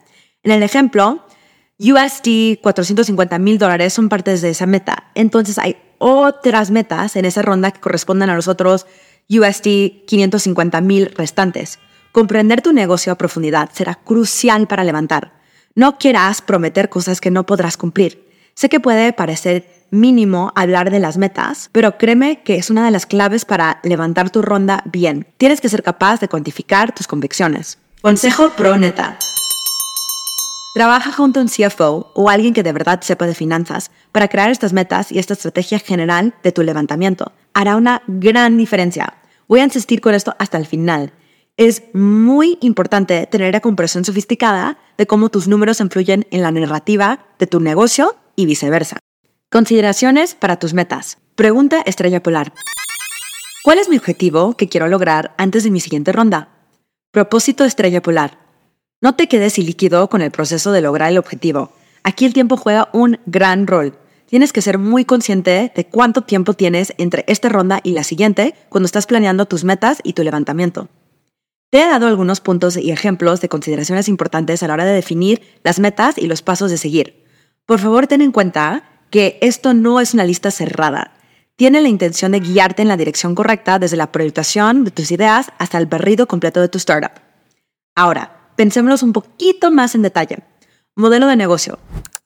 En 0.42 0.50
el 0.50 0.62
ejemplo, 0.62 1.24
USD 1.78 2.60
450 2.62 3.38
mil 3.40 3.58
dólares 3.58 3.92
son 3.92 4.08
partes 4.08 4.42
de 4.42 4.50
esa 4.50 4.66
meta. 4.66 5.10
Entonces 5.14 5.58
hay 5.58 5.76
otras 5.98 6.70
metas 6.70 7.16
en 7.16 7.24
esa 7.24 7.42
ronda 7.42 7.72
que 7.72 7.80
corresponden 7.80 8.30
a 8.30 8.36
los 8.36 8.46
otros 8.46 8.86
USD 9.28 10.04
550 10.06 10.80
mil 10.80 11.06
restantes. 11.16 11.80
Comprender 12.12 12.62
tu 12.62 12.72
negocio 12.72 13.12
a 13.12 13.16
profundidad 13.16 13.70
será 13.72 13.96
crucial 13.96 14.68
para 14.68 14.84
levantar. 14.84 15.32
No 15.74 15.98
quieras 15.98 16.42
prometer 16.42 16.88
cosas 16.88 17.20
que 17.20 17.32
no 17.32 17.44
podrás 17.44 17.76
cumplir. 17.76 18.30
Sé 18.54 18.68
que 18.68 18.78
puede 18.78 19.12
parecer 19.12 19.68
mínimo 19.90 20.52
hablar 20.54 20.92
de 20.92 21.00
las 21.00 21.16
metas, 21.18 21.70
pero 21.72 21.98
créeme 21.98 22.42
que 22.44 22.54
es 22.54 22.70
una 22.70 22.84
de 22.84 22.92
las 22.92 23.06
claves 23.06 23.44
para 23.44 23.80
levantar 23.82 24.30
tu 24.30 24.42
ronda 24.42 24.84
bien. 24.84 25.26
Tienes 25.38 25.60
que 25.60 25.68
ser 25.68 25.82
capaz 25.82 26.20
de 26.20 26.28
cuantificar 26.28 26.94
tus 26.94 27.08
convicciones. 27.08 27.78
Consejo 28.00 28.50
pro 28.50 28.76
neta. 28.76 29.18
Trabaja 30.74 31.12
junto 31.12 31.38
a 31.38 31.44
un 31.44 31.48
CFO 31.48 32.10
o 32.16 32.28
alguien 32.28 32.52
que 32.52 32.64
de 32.64 32.72
verdad 32.72 33.00
sepa 33.00 33.28
de 33.28 33.36
finanzas 33.36 33.92
para 34.10 34.26
crear 34.26 34.50
estas 34.50 34.72
metas 34.72 35.12
y 35.12 35.20
esta 35.20 35.34
estrategia 35.34 35.78
general 35.78 36.34
de 36.42 36.50
tu 36.50 36.64
levantamiento. 36.64 37.30
Hará 37.52 37.76
una 37.76 38.02
gran 38.08 38.56
diferencia. 38.56 39.18
Voy 39.46 39.60
a 39.60 39.64
insistir 39.64 40.00
con 40.00 40.14
esto 40.14 40.34
hasta 40.40 40.58
el 40.58 40.66
final. 40.66 41.12
Es 41.56 41.84
muy 41.94 42.58
importante 42.60 43.28
tener 43.30 43.50
una 43.50 43.60
comprensión 43.60 44.04
sofisticada 44.04 44.76
de 44.98 45.06
cómo 45.06 45.28
tus 45.28 45.46
números 45.46 45.78
influyen 45.78 46.26
en 46.32 46.42
la 46.42 46.50
narrativa 46.50 47.24
de 47.38 47.46
tu 47.46 47.60
negocio 47.60 48.16
y 48.34 48.46
viceversa. 48.46 48.98
Consideraciones 49.52 50.34
para 50.34 50.58
tus 50.58 50.74
metas. 50.74 51.18
Pregunta 51.36 51.82
Estrella 51.86 52.20
Polar. 52.20 52.52
¿Cuál 53.62 53.78
es 53.78 53.88
mi 53.88 53.96
objetivo 53.96 54.56
que 54.56 54.68
quiero 54.68 54.88
lograr 54.88 55.36
antes 55.38 55.62
de 55.62 55.70
mi 55.70 55.78
siguiente 55.78 56.10
ronda? 56.10 56.48
Propósito 57.12 57.64
Estrella 57.64 58.02
Polar. 58.02 58.43
No 59.00 59.14
te 59.14 59.28
quedes 59.28 59.58
líquido 59.58 60.08
con 60.08 60.22
el 60.22 60.30
proceso 60.30 60.72
de 60.72 60.80
lograr 60.80 61.10
el 61.10 61.18
objetivo. 61.18 61.72
Aquí 62.02 62.24
el 62.24 62.32
tiempo 62.32 62.56
juega 62.56 62.88
un 62.92 63.18
gran 63.26 63.66
rol. 63.66 63.98
Tienes 64.26 64.52
que 64.52 64.62
ser 64.62 64.78
muy 64.78 65.04
consciente 65.04 65.72
de 65.74 65.86
cuánto 65.86 66.22
tiempo 66.22 66.54
tienes 66.54 66.94
entre 66.98 67.24
esta 67.28 67.48
ronda 67.48 67.80
y 67.82 67.92
la 67.92 68.04
siguiente 68.04 68.54
cuando 68.68 68.86
estás 68.86 69.06
planeando 69.06 69.46
tus 69.46 69.64
metas 69.64 69.98
y 70.02 70.14
tu 70.14 70.22
levantamiento. 70.22 70.88
Te 71.70 71.82
he 71.82 71.86
dado 71.86 72.06
algunos 72.06 72.40
puntos 72.40 72.76
y 72.76 72.90
ejemplos 72.90 73.40
de 73.40 73.48
consideraciones 73.48 74.08
importantes 74.08 74.62
a 74.62 74.68
la 74.68 74.74
hora 74.74 74.84
de 74.84 74.92
definir 74.92 75.42
las 75.64 75.80
metas 75.80 76.18
y 76.18 76.26
los 76.26 76.40
pasos 76.40 76.70
de 76.70 76.78
seguir. 76.78 77.24
Por 77.66 77.80
favor, 77.80 78.06
ten 78.06 78.22
en 78.22 78.32
cuenta 78.32 78.84
que 79.10 79.38
esto 79.40 79.74
no 79.74 80.00
es 80.00 80.14
una 80.14 80.24
lista 80.24 80.50
cerrada. 80.50 81.14
Tiene 81.56 81.80
la 81.80 81.88
intención 81.88 82.32
de 82.32 82.40
guiarte 82.40 82.82
en 82.82 82.88
la 82.88 82.96
dirección 82.96 83.34
correcta 83.34 83.78
desde 83.78 83.96
la 83.96 84.12
proyectación 84.12 84.84
de 84.84 84.90
tus 84.90 85.10
ideas 85.10 85.52
hasta 85.58 85.78
el 85.78 85.86
barrido 85.86 86.26
completo 86.26 86.60
de 86.60 86.68
tu 86.68 86.78
startup. 86.78 87.12
Ahora, 87.94 88.43
pensémonos 88.56 89.02
un 89.02 89.12
poquito 89.12 89.70
más 89.70 89.94
en 89.94 90.02
detalle. 90.02 90.38
Modelo 90.94 91.26
de 91.26 91.36
negocio. 91.36 91.78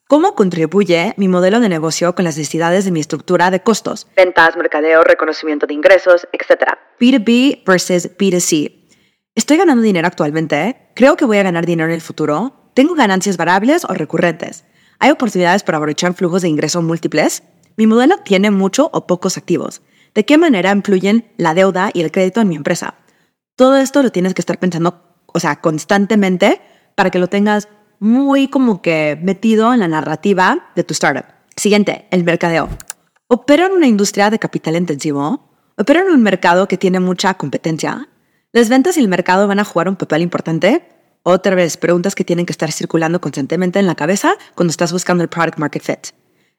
¿Cómo 0.07 0.33
contribuye 0.35 1.13
mi 1.17 1.27
modelo 1.27 1.59
de 1.59 1.69
negocio 1.69 2.15
con 2.15 2.25
las 2.25 2.37
necesidades 2.37 2.85
de 2.85 2.91
mi 2.91 2.99
estructura 2.99 3.51
de 3.51 3.61
costos? 3.61 4.07
Ventas, 4.15 4.57
mercadeo, 4.57 5.03
reconocimiento 5.03 5.67
de 5.67 5.75
ingresos, 5.75 6.27
etc. 6.31 6.73
B2B 6.99 7.63
versus 7.65 8.17
B2C. 8.17 8.87
¿Estoy 9.35 9.57
ganando 9.57 9.83
dinero 9.83 10.07
actualmente? 10.07 10.89
¿Creo 10.95 11.15
que 11.15 11.25
voy 11.25 11.37
a 11.37 11.43
ganar 11.43 11.65
dinero 11.65 11.89
en 11.89 11.95
el 11.95 12.01
futuro? 12.01 12.71
¿Tengo 12.73 12.95
ganancias 12.95 13.37
variables 13.37 13.85
o 13.85 13.93
recurrentes? 13.93 14.65
¿Hay 14.99 15.11
oportunidades 15.11 15.63
para 15.63 15.77
aprovechar 15.77 16.13
flujos 16.13 16.41
de 16.41 16.49
ingreso 16.49 16.81
múltiples? 16.81 17.43
mi 17.79 17.87
modelo 17.87 18.17
tiene 18.17 18.51
mucho 18.51 18.89
o 18.91 19.07
pocos 19.07 19.37
activos. 19.37 19.81
¿De 20.13 20.25
qué 20.25 20.37
manera 20.37 20.69
influyen 20.73 21.31
la 21.37 21.53
deuda 21.53 21.91
y 21.93 22.01
el 22.01 22.11
crédito 22.11 22.41
en 22.41 22.49
mi 22.49 22.57
empresa? 22.57 22.95
Todo 23.55 23.77
esto 23.77 24.03
lo 24.03 24.11
tienes 24.11 24.33
que 24.33 24.41
estar 24.41 24.59
pensando, 24.59 25.08
o 25.33 25.39
sea, 25.39 25.61
constantemente 25.61 26.61
para 26.95 27.09
que 27.09 27.19
lo 27.19 27.27
tengas 27.27 27.67
muy 27.99 28.47
como 28.47 28.81
que 28.81 29.19
metido 29.21 29.73
en 29.73 29.79
la 29.79 29.87
narrativa 29.87 30.69
de 30.75 30.83
tu 30.83 30.93
startup. 30.93 31.25
Siguiente, 31.55 32.07
el 32.11 32.23
mercadeo. 32.23 32.69
¿Opera 33.27 33.65
en 33.67 33.73
una 33.73 33.87
industria 33.87 34.29
de 34.29 34.39
capital 34.39 34.75
intensivo? 34.75 35.49
¿Opera 35.77 36.01
en 36.01 36.07
un 36.07 36.23
mercado 36.23 36.67
que 36.67 36.77
tiene 36.77 36.99
mucha 36.99 37.33
competencia? 37.35 38.09
¿Las 38.51 38.69
ventas 38.69 38.97
y 38.97 39.01
el 39.01 39.07
mercado 39.07 39.47
van 39.47 39.59
a 39.59 39.65
jugar 39.65 39.87
un 39.87 39.95
papel 39.95 40.21
importante? 40.21 40.87
Otra 41.23 41.53
vez, 41.53 41.77
preguntas 41.77 42.15
que 42.15 42.23
tienen 42.23 42.45
que 42.45 42.53
estar 42.53 42.71
circulando 42.71 43.21
constantemente 43.21 43.77
en 43.77 43.85
la 43.85 43.95
cabeza 43.95 44.33
cuando 44.55 44.71
estás 44.71 44.91
buscando 44.91 45.21
el 45.21 45.29
product 45.29 45.59
market 45.59 45.83
fit. 45.83 46.07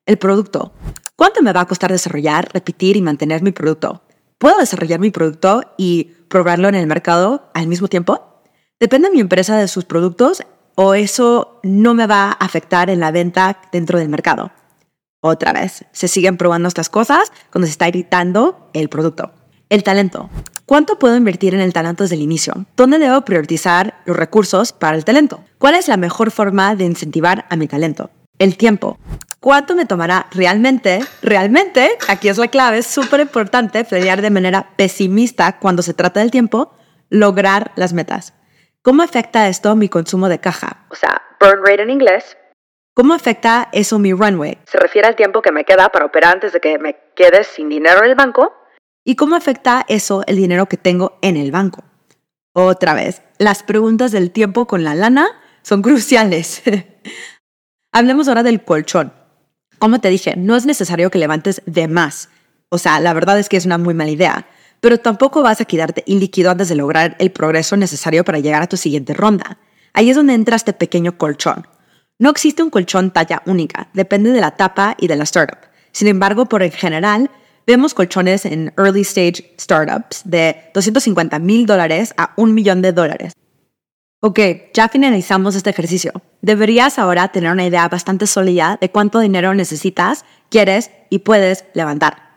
El 0.06 0.18
producto. 0.18 0.72
¿Cuánto 1.16 1.42
me 1.42 1.52
va 1.52 1.62
a 1.62 1.66
costar 1.66 1.90
desarrollar, 1.90 2.48
repetir 2.52 2.96
y 2.96 3.02
mantener 3.02 3.42
mi 3.42 3.52
producto? 3.52 4.02
¿Puedo 4.38 4.58
desarrollar 4.58 5.00
mi 5.00 5.10
producto 5.10 5.74
y 5.76 6.12
probarlo 6.28 6.68
en 6.68 6.74
el 6.74 6.86
mercado 6.86 7.50
al 7.52 7.66
mismo 7.66 7.88
tiempo? 7.88 8.29
¿Depende 8.80 9.10
mi 9.10 9.20
empresa 9.20 9.58
de 9.58 9.68
sus 9.68 9.84
productos 9.84 10.42
o 10.74 10.94
eso 10.94 11.60
no 11.62 11.92
me 11.92 12.06
va 12.06 12.30
a 12.30 12.32
afectar 12.32 12.88
en 12.88 12.98
la 12.98 13.10
venta 13.10 13.60
dentro 13.70 13.98
del 13.98 14.08
mercado? 14.08 14.52
Otra 15.20 15.52
vez, 15.52 15.84
se 15.92 16.08
siguen 16.08 16.38
probando 16.38 16.66
estas 16.66 16.88
cosas 16.88 17.30
cuando 17.52 17.66
se 17.66 17.72
está 17.72 17.88
editando 17.88 18.70
el 18.72 18.88
producto. 18.88 19.32
El 19.68 19.82
talento. 19.82 20.30
¿Cuánto 20.64 20.98
puedo 20.98 21.14
invertir 21.14 21.54
en 21.54 21.60
el 21.60 21.74
talento 21.74 22.04
desde 22.04 22.16
el 22.16 22.22
inicio? 22.22 22.54
¿Dónde 22.74 22.98
debo 22.98 23.20
priorizar 23.20 24.00
los 24.06 24.16
recursos 24.16 24.72
para 24.72 24.96
el 24.96 25.04
talento? 25.04 25.44
¿Cuál 25.58 25.74
es 25.74 25.86
la 25.86 25.98
mejor 25.98 26.30
forma 26.30 26.74
de 26.74 26.86
incentivar 26.86 27.44
a 27.50 27.56
mi 27.56 27.68
talento? 27.68 28.08
El 28.38 28.56
tiempo. 28.56 28.98
¿Cuánto 29.40 29.74
me 29.74 29.84
tomará 29.84 30.26
realmente? 30.30 31.04
Realmente, 31.20 31.90
aquí 32.08 32.30
es 32.30 32.38
la 32.38 32.48
clave, 32.48 32.78
es 32.78 32.86
súper 32.86 33.20
importante 33.20 33.84
planear 33.84 34.22
de 34.22 34.30
manera 34.30 34.70
pesimista 34.76 35.58
cuando 35.58 35.82
se 35.82 35.92
trata 35.92 36.20
del 36.20 36.30
tiempo, 36.30 36.72
lograr 37.10 37.72
las 37.76 37.92
metas. 37.92 38.32
¿Cómo 38.82 39.02
afecta 39.02 39.46
esto 39.48 39.76
mi 39.76 39.90
consumo 39.90 40.30
de 40.30 40.38
caja? 40.38 40.86
O 40.90 40.94
sea, 40.94 41.20
burn 41.38 41.60
rate 41.62 41.82
en 41.82 41.90
inglés. 41.90 42.38
¿Cómo 42.94 43.12
afecta 43.12 43.68
eso 43.72 43.98
mi 43.98 44.14
runway? 44.14 44.58
Se 44.64 44.78
refiere 44.78 45.06
al 45.06 45.16
tiempo 45.16 45.42
que 45.42 45.52
me 45.52 45.64
queda 45.64 45.90
para 45.90 46.06
operar 46.06 46.32
antes 46.34 46.54
de 46.54 46.60
que 46.60 46.78
me 46.78 46.96
quede 47.14 47.44
sin 47.44 47.68
dinero 47.68 47.98
en 47.98 48.10
el 48.10 48.14
banco. 48.14 48.54
¿Y 49.04 49.16
cómo 49.16 49.36
afecta 49.36 49.84
eso 49.88 50.22
el 50.26 50.36
dinero 50.36 50.64
que 50.64 50.78
tengo 50.78 51.18
en 51.20 51.36
el 51.36 51.52
banco? 51.52 51.84
Otra 52.54 52.94
vez, 52.94 53.20
las 53.38 53.62
preguntas 53.62 54.12
del 54.12 54.30
tiempo 54.30 54.66
con 54.66 54.82
la 54.82 54.94
lana 54.94 55.28
son 55.60 55.82
cruciales. 55.82 56.62
Hablemos 57.92 58.28
ahora 58.28 58.42
del 58.42 58.64
colchón. 58.64 59.12
Como 59.78 60.00
te 60.00 60.08
dije, 60.08 60.36
no 60.36 60.56
es 60.56 60.64
necesario 60.64 61.10
que 61.10 61.18
levantes 61.18 61.60
de 61.66 61.86
más. 61.86 62.30
O 62.70 62.78
sea, 62.78 62.98
la 63.00 63.12
verdad 63.12 63.38
es 63.38 63.50
que 63.50 63.58
es 63.58 63.66
una 63.66 63.76
muy 63.76 63.92
mala 63.92 64.10
idea 64.10 64.46
pero 64.80 64.98
tampoco 64.98 65.42
vas 65.42 65.60
a 65.60 65.64
quedarte 65.64 66.02
ilíquido 66.06 66.50
antes 66.50 66.68
de 66.68 66.74
lograr 66.74 67.16
el 67.18 67.30
progreso 67.30 67.76
necesario 67.76 68.24
para 68.24 68.38
llegar 68.38 68.62
a 68.62 68.66
tu 68.66 68.76
siguiente 68.76 69.14
ronda. 69.14 69.58
Ahí 69.92 70.10
es 70.10 70.16
donde 70.16 70.34
entra 70.34 70.56
este 70.56 70.72
pequeño 70.72 71.18
colchón. 71.18 71.66
No 72.18 72.30
existe 72.30 72.62
un 72.62 72.70
colchón 72.70 73.12
talla 73.12 73.42
única, 73.46 73.88
depende 73.94 74.30
de 74.30 74.40
la 74.40 74.48
etapa 74.48 74.96
y 74.98 75.06
de 75.06 75.16
la 75.16 75.24
startup. 75.24 75.58
Sin 75.92 76.08
embargo, 76.08 76.46
por 76.46 76.62
el 76.62 76.70
general, 76.70 77.30
vemos 77.66 77.94
colchones 77.94 78.44
en 78.44 78.72
early 78.76 79.02
stage 79.02 79.54
startups 79.58 80.22
de 80.24 80.70
250 80.74 81.38
mil 81.38 81.66
dólares 81.66 82.14
a 82.16 82.32
un 82.36 82.54
millón 82.54 82.82
de 82.82 82.92
dólares. 82.92 83.32
Ok, 84.22 84.38
ya 84.74 84.88
finalizamos 84.88 85.54
este 85.54 85.70
ejercicio. 85.70 86.12
Deberías 86.42 86.98
ahora 86.98 87.28
tener 87.28 87.50
una 87.50 87.64
idea 87.64 87.88
bastante 87.88 88.26
sólida 88.26 88.76
de 88.78 88.90
cuánto 88.90 89.18
dinero 89.18 89.54
necesitas, 89.54 90.26
quieres 90.50 90.90
y 91.08 91.20
puedes 91.20 91.64
levantar. 91.72 92.29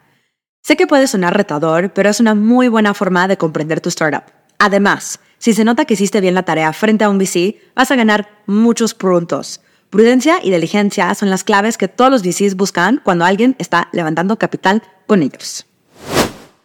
Sé 0.65 0.77
que 0.77 0.87
puede 0.87 1.07
sonar 1.07 1.35
retador, 1.35 1.91
pero 1.91 2.09
es 2.09 2.21
una 2.21 2.35
muy 2.35 2.69
buena 2.69 2.93
forma 2.93 3.27
de 3.27 3.35
comprender 3.35 3.81
tu 3.81 3.89
startup. 3.89 4.23
Además, 4.59 5.19
si 5.37 5.51
se 5.51 5.65
nota 5.65 5.83
que 5.83 5.95
hiciste 5.95 6.21
bien 6.21 6.35
la 6.35 6.43
tarea 6.43 6.71
frente 6.71 7.03
a 7.03 7.09
un 7.09 7.17
VC, 7.17 7.57
vas 7.75 7.91
a 7.91 7.97
ganar 7.97 8.29
muchos 8.45 8.93
puntos. 8.93 9.59
Prudencia 9.89 10.37
y 10.41 10.51
diligencia 10.51 11.13
son 11.15 11.29
las 11.29 11.43
claves 11.43 11.77
que 11.77 11.89
todos 11.89 12.09
los 12.09 12.23
VCs 12.23 12.55
buscan 12.55 13.01
cuando 13.03 13.25
alguien 13.25 13.57
está 13.59 13.89
levantando 13.91 14.39
capital 14.39 14.83
con 15.05 15.21
ellos. 15.21 15.65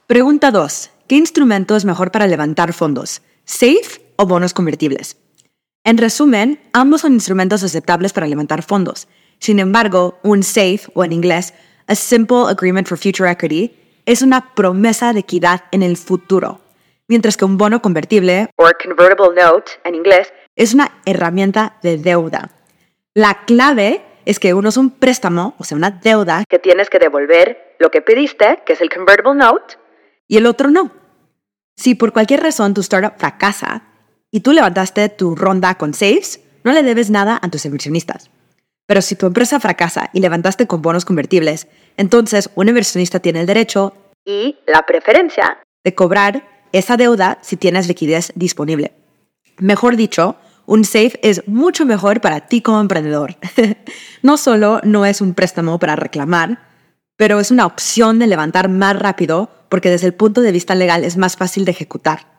Pregunta 0.06 0.52
2. 0.52 0.90
¿Qué 1.08 1.16
instrumento 1.16 1.74
es 1.74 1.84
mejor 1.84 2.12
para 2.12 2.28
levantar 2.28 2.72
fondos? 2.74 3.22
¿Safe 3.46 4.00
o 4.14 4.26
bonos 4.26 4.54
convertibles? 4.54 5.16
En 5.82 5.98
resumen, 5.98 6.60
ambos 6.72 7.00
son 7.00 7.14
instrumentos 7.14 7.64
aceptables 7.64 8.12
para 8.12 8.28
levantar 8.28 8.62
fondos. 8.62 9.08
Sin 9.40 9.58
embargo, 9.58 10.20
un 10.22 10.44
SAFE, 10.44 10.82
o 10.94 11.02
en 11.02 11.12
inglés, 11.12 11.52
a 11.88 11.96
Simple 11.96 12.44
Agreement 12.48 12.86
for 12.86 12.96
Future 12.96 13.28
Equity, 13.28 13.74
es 14.08 14.22
una 14.22 14.54
promesa 14.54 15.12
de 15.12 15.20
equidad 15.20 15.64
en 15.70 15.82
el 15.82 15.98
futuro, 15.98 16.62
mientras 17.08 17.36
que 17.36 17.44
un 17.44 17.58
bono 17.58 17.82
convertible, 17.82 18.48
o 18.56 18.64
convertible 18.82 19.42
note 19.42 19.72
en 19.84 19.94
inglés, 19.94 20.32
es 20.56 20.72
una 20.72 20.92
herramienta 21.04 21.76
de 21.82 21.98
deuda. 21.98 22.48
La 23.12 23.44
clave 23.44 24.02
es 24.24 24.40
que 24.40 24.54
uno 24.54 24.70
es 24.70 24.78
un 24.78 24.92
préstamo, 24.92 25.54
o 25.58 25.64
sea, 25.64 25.76
una 25.76 25.90
deuda, 25.90 26.44
que 26.48 26.58
tienes 26.58 26.88
que 26.88 26.98
devolver 26.98 27.74
lo 27.78 27.90
que 27.90 28.00
pediste, 28.00 28.62
que 28.64 28.72
es 28.72 28.80
el 28.80 28.88
convertible 28.88 29.34
note, 29.34 29.74
y 30.26 30.38
el 30.38 30.46
otro 30.46 30.70
no. 30.70 30.90
Si 31.76 31.94
por 31.94 32.14
cualquier 32.14 32.42
razón 32.42 32.72
tu 32.72 32.80
startup 32.80 33.18
fracasa 33.18 33.82
y 34.30 34.40
tú 34.40 34.52
levantaste 34.54 35.10
tu 35.10 35.36
ronda 35.36 35.74
con 35.74 35.92
saves, 35.92 36.40
no 36.64 36.72
le 36.72 36.82
debes 36.82 37.10
nada 37.10 37.38
a 37.42 37.50
tus 37.50 37.66
inversionistas. 37.66 38.30
Pero 38.88 39.02
si 39.02 39.16
tu 39.16 39.26
empresa 39.26 39.60
fracasa 39.60 40.08
y 40.14 40.20
levantaste 40.20 40.66
con 40.66 40.80
bonos 40.80 41.04
convertibles, 41.04 41.68
entonces 41.98 42.48
un 42.54 42.68
inversionista 42.68 43.20
tiene 43.20 43.40
el 43.40 43.46
derecho 43.46 43.94
y 44.24 44.56
la 44.66 44.86
preferencia 44.86 45.58
de 45.84 45.94
cobrar 45.94 46.48
esa 46.72 46.96
deuda 46.96 47.38
si 47.42 47.58
tienes 47.58 47.86
liquidez 47.86 48.32
disponible. 48.34 48.92
Mejor 49.58 49.96
dicho, 49.96 50.36
un 50.64 50.86
SAFE 50.86 51.20
es 51.22 51.46
mucho 51.46 51.84
mejor 51.84 52.22
para 52.22 52.46
ti 52.46 52.62
como 52.62 52.80
emprendedor. 52.80 53.36
no 54.22 54.38
solo 54.38 54.80
no 54.84 55.04
es 55.04 55.20
un 55.20 55.34
préstamo 55.34 55.78
para 55.78 55.94
reclamar, 55.94 56.58
pero 57.18 57.40
es 57.40 57.50
una 57.50 57.66
opción 57.66 58.18
de 58.18 58.26
levantar 58.26 58.70
más 58.70 58.98
rápido 58.98 59.50
porque 59.68 59.90
desde 59.90 60.06
el 60.06 60.14
punto 60.14 60.40
de 60.40 60.52
vista 60.52 60.74
legal 60.74 61.04
es 61.04 61.18
más 61.18 61.36
fácil 61.36 61.66
de 61.66 61.72
ejecutar. 61.72 62.37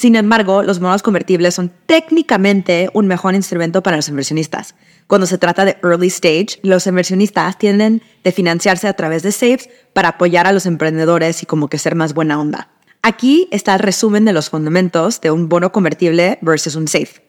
Sin 0.00 0.16
embargo, 0.16 0.62
los 0.62 0.80
bonos 0.80 1.02
convertibles 1.02 1.54
son 1.56 1.70
técnicamente 1.84 2.88
un 2.94 3.06
mejor 3.06 3.34
instrumento 3.34 3.82
para 3.82 3.96
los 3.96 4.08
inversionistas. 4.08 4.74
Cuando 5.06 5.26
se 5.26 5.36
trata 5.36 5.66
de 5.66 5.76
early 5.82 6.06
stage, 6.06 6.58
los 6.62 6.86
inversionistas 6.86 7.58
tienden 7.58 8.00
de 8.24 8.32
financiarse 8.32 8.88
a 8.88 8.94
través 8.94 9.22
de 9.22 9.30
SAFES 9.30 9.68
para 9.92 10.08
apoyar 10.08 10.46
a 10.46 10.52
los 10.52 10.64
emprendedores 10.64 11.42
y 11.42 11.46
como 11.46 11.68
que 11.68 11.76
ser 11.76 11.96
más 11.96 12.14
buena 12.14 12.40
onda. 12.40 12.70
Aquí 13.02 13.46
está 13.50 13.74
el 13.74 13.80
resumen 13.80 14.24
de 14.24 14.32
los 14.32 14.48
fundamentos 14.48 15.20
de 15.20 15.32
un 15.32 15.50
bono 15.50 15.70
convertible 15.70 16.38
versus 16.40 16.76
un 16.76 16.88
SAFE. 16.88 17.20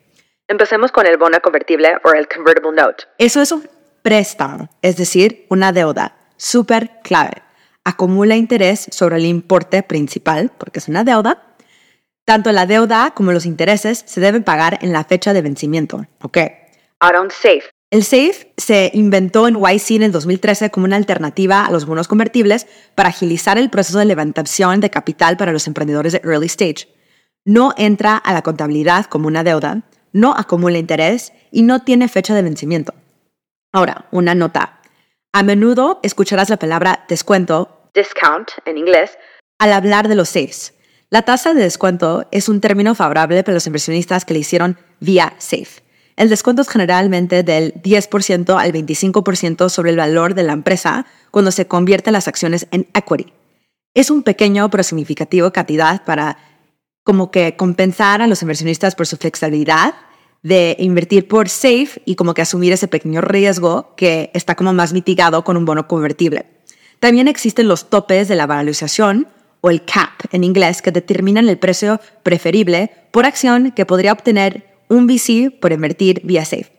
Empecemos 0.48 0.94
con 0.94 1.06
el 1.06 1.18
bono 1.18 1.42
convertible 1.42 1.98
o 2.06 2.13
el 2.13 2.30
convertible 2.30 2.72
note. 2.82 3.04
Eso 3.18 3.42
es 3.42 3.51
un 3.51 3.68
préstamo, 4.01 4.70
es 4.82 4.96
decir, 4.96 5.46
una 5.50 5.74
deuda. 5.74 6.16
Súper 6.38 7.01
clave. 7.04 7.34
Acumula 7.84 8.36
interés 8.36 8.88
sobre 8.92 9.18
el 9.18 9.25
importe 9.25 9.82
principal, 9.82 10.51
porque 10.58 10.78
es 10.78 10.88
una 10.88 11.04
deuda, 11.04 11.50
tanto 12.32 12.54
la 12.54 12.66
deuda 12.66 13.12
como 13.14 13.34
los 13.34 13.46
intereses 13.46 14.06
se 14.08 14.22
deben 14.22 14.46
pagar 14.46 14.80
en 14.82 14.94
la 14.94 15.04
fecha 15.04 15.34
de 15.34 15.42
vencimiento. 15.42 16.06
¿Ok? 16.22 16.38
Ahora 17.02 17.20
un 17.20 17.30
SAFE. 17.30 17.64
El 17.90 18.06
SAFE 18.06 18.54
se 18.56 18.90
inventó 18.94 19.50
en 19.50 19.58
YC 19.58 19.98
en 19.98 20.04
el 20.04 20.14
2013 20.14 20.72
como 20.72 20.86
una 20.86 20.96
alternativa 20.96 21.66
a 21.66 21.72
los 21.72 21.86
bonos 21.86 22.08
convertibles 22.08 22.68
para 22.96 23.10
agilizar 23.10 23.58
el 23.58 23.70
proceso 23.70 24.00
de 24.00 24.06
levantación 24.06 24.80
de 24.80 24.90
capital 24.90 25.36
para 25.36 25.52
los 25.52 25.68
emprendedores 25.68 26.14
de 26.14 26.22
early 26.24 26.46
stage. 26.46 26.88
No 27.44 27.74
entra 27.76 28.16
a 28.16 28.32
la 28.32 28.44
contabilidad 28.44 29.08
como 29.08 29.28
una 29.28 29.44
deuda, 29.44 29.82
no 30.14 30.34
acumula 30.34 30.78
interés 30.78 31.34
y 31.52 31.64
no 31.64 31.84
tiene 31.84 32.08
fecha 32.08 32.34
de 32.34 32.44
vencimiento. 32.44 32.94
Ahora, 33.74 34.06
una 34.12 34.36
nota. 34.36 34.80
A 35.34 35.44
menudo 35.44 36.00
escucharás 36.02 36.50
la 36.50 36.56
palabra 36.56 37.04
descuento, 37.10 37.90
discount 37.94 38.52
en 38.64 38.78
inglés, 38.78 39.18
al 39.60 39.74
hablar 39.74 40.08
de 40.08 40.16
los 40.16 40.30
SAFEs. 40.30 40.76
La 41.13 41.24
tasa 41.24 41.53
de 41.53 41.62
descuento 41.62 42.25
es 42.32 42.48
un 42.48 42.62
término 42.62 42.96
favorable 42.96 43.44
para 43.44 43.56
los 43.56 43.68
inversionistas 43.68 44.24
que 44.24 44.34
le 44.34 44.39
hicieron 44.39 44.77
vía 45.01 45.34
SAFE. 45.39 45.84
El 46.15 46.30
descuento 46.30 46.62
es 46.62 46.70
generalmente 46.70 47.44
del 47.44 47.74
10% 47.74 48.58
al 48.58 48.72
25% 48.72 49.68
sobre 49.68 49.89
el 49.91 49.98
valor 49.98 50.36
de 50.36 50.44
la 50.44 50.53
empresa 50.53 51.06
cuando 51.30 51.51
se 51.51 51.68
convierten 51.68 52.13
las 52.13 52.30
acciones 52.30 52.65
en 52.72 52.88
equity. 52.94 53.34
Es 53.94 54.10
un 54.10 54.24
pequeño 54.24 54.70
pero 54.70 54.84
significativo 54.84 55.51
cantidad 55.51 56.01
para 56.06 56.38
como 57.03 57.30
que 57.30 57.58
compensar 57.58 58.22
a 58.22 58.27
los 58.27 58.41
inversionistas 58.41 58.96
por 58.96 59.06
su 59.06 59.18
flexibilidad 59.18 59.94
de 60.44 60.77
invertir 60.80 61.27
por 61.27 61.50
safe 61.50 62.01
y 62.06 62.15
como 62.15 62.34
que 62.34 62.44
asumir 62.44 62.72
ese 62.72 62.88
pequeño 62.88 63.20
riesgo 63.20 63.96
que 63.98 64.32
está 64.34 64.56
como 64.56 64.72
más 64.72 64.94
mitigado 64.94 65.44
con 65.44 65.58
un 65.58 65.65
bono 65.65 65.89
convertible. 65.89 66.46
También 67.01 67.27
existen 67.27 67.68
los 67.68 67.89
topes 67.89 68.30
de 68.30 68.36
la 68.36 68.48
valorización 68.48 69.27
o 69.62 69.70
el 69.70 69.86
CAP 69.86 70.25
en 70.32 70.44
inglés 70.44 70.82
que 70.82 70.91
determinan 70.91 71.48
el 71.48 71.58
precio 71.58 72.01
preferible 72.24 72.91
por 73.12 73.25
acción 73.25 73.72
que 73.72 73.86
podría 73.86 74.12
obtener 74.12 74.65
un 74.89 75.08
VC 75.08 75.51
por 75.60 75.72
invertir 75.72 76.22
vía 76.24 76.44
SAFE. 76.44 76.72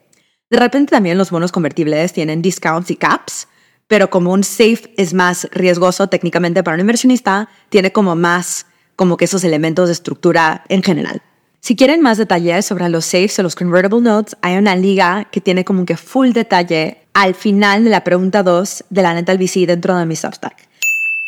De 0.51 0.59
repente 0.59 0.91
también 0.91 1.17
los 1.17 1.31
bonos 1.31 1.51
convertibles 1.51 2.13
tienen 2.13 2.43
discounts 2.43 2.91
y 2.91 2.97
caps, 2.97 3.49
pero 3.87 4.11
como 4.11 4.33
un 4.33 4.45
safe 4.45 4.93
es 4.97 5.15
más 5.15 5.49
riesgoso 5.53 6.09
técnicamente 6.09 6.63
para 6.63 6.75
un 6.75 6.81
inversionista, 6.81 7.49
tiene 7.71 7.93
como 7.93 8.15
más 8.17 8.67
como 8.97 9.17
que 9.17 9.25
esos 9.25 9.45
elementos 9.45 9.89
de 9.89 9.95
estructura 9.95 10.65
en 10.69 10.83
general. 10.83 11.23
Si 11.61 11.77
quieren 11.77 12.03
más 12.03 12.19
detalles 12.19 12.67
sobre 12.67 12.89
los 12.89 13.05
safes 13.05 13.39
o 13.39 13.43
los 13.43 13.55
convertible 13.55 14.03
notes, 14.03 14.37
hay 14.43 14.57
una 14.57 14.75
liga 14.77 15.29
que 15.31 15.41
tiene 15.41 15.65
como 15.65 15.87
que 15.87 15.97
full 15.97 16.33
detalle 16.33 16.99
al 17.15 17.35
final 17.35 17.85
de 17.85 17.91
la 17.91 18.05
pregunta 18.05 18.43
2 18.43 18.85
de 18.91 19.03
la 19.03 19.15
neta 19.15 19.35
VC 19.35 19.67
dentro 19.67 19.97
de 19.97 20.05
mi 20.05 20.17
Substack. 20.17 20.72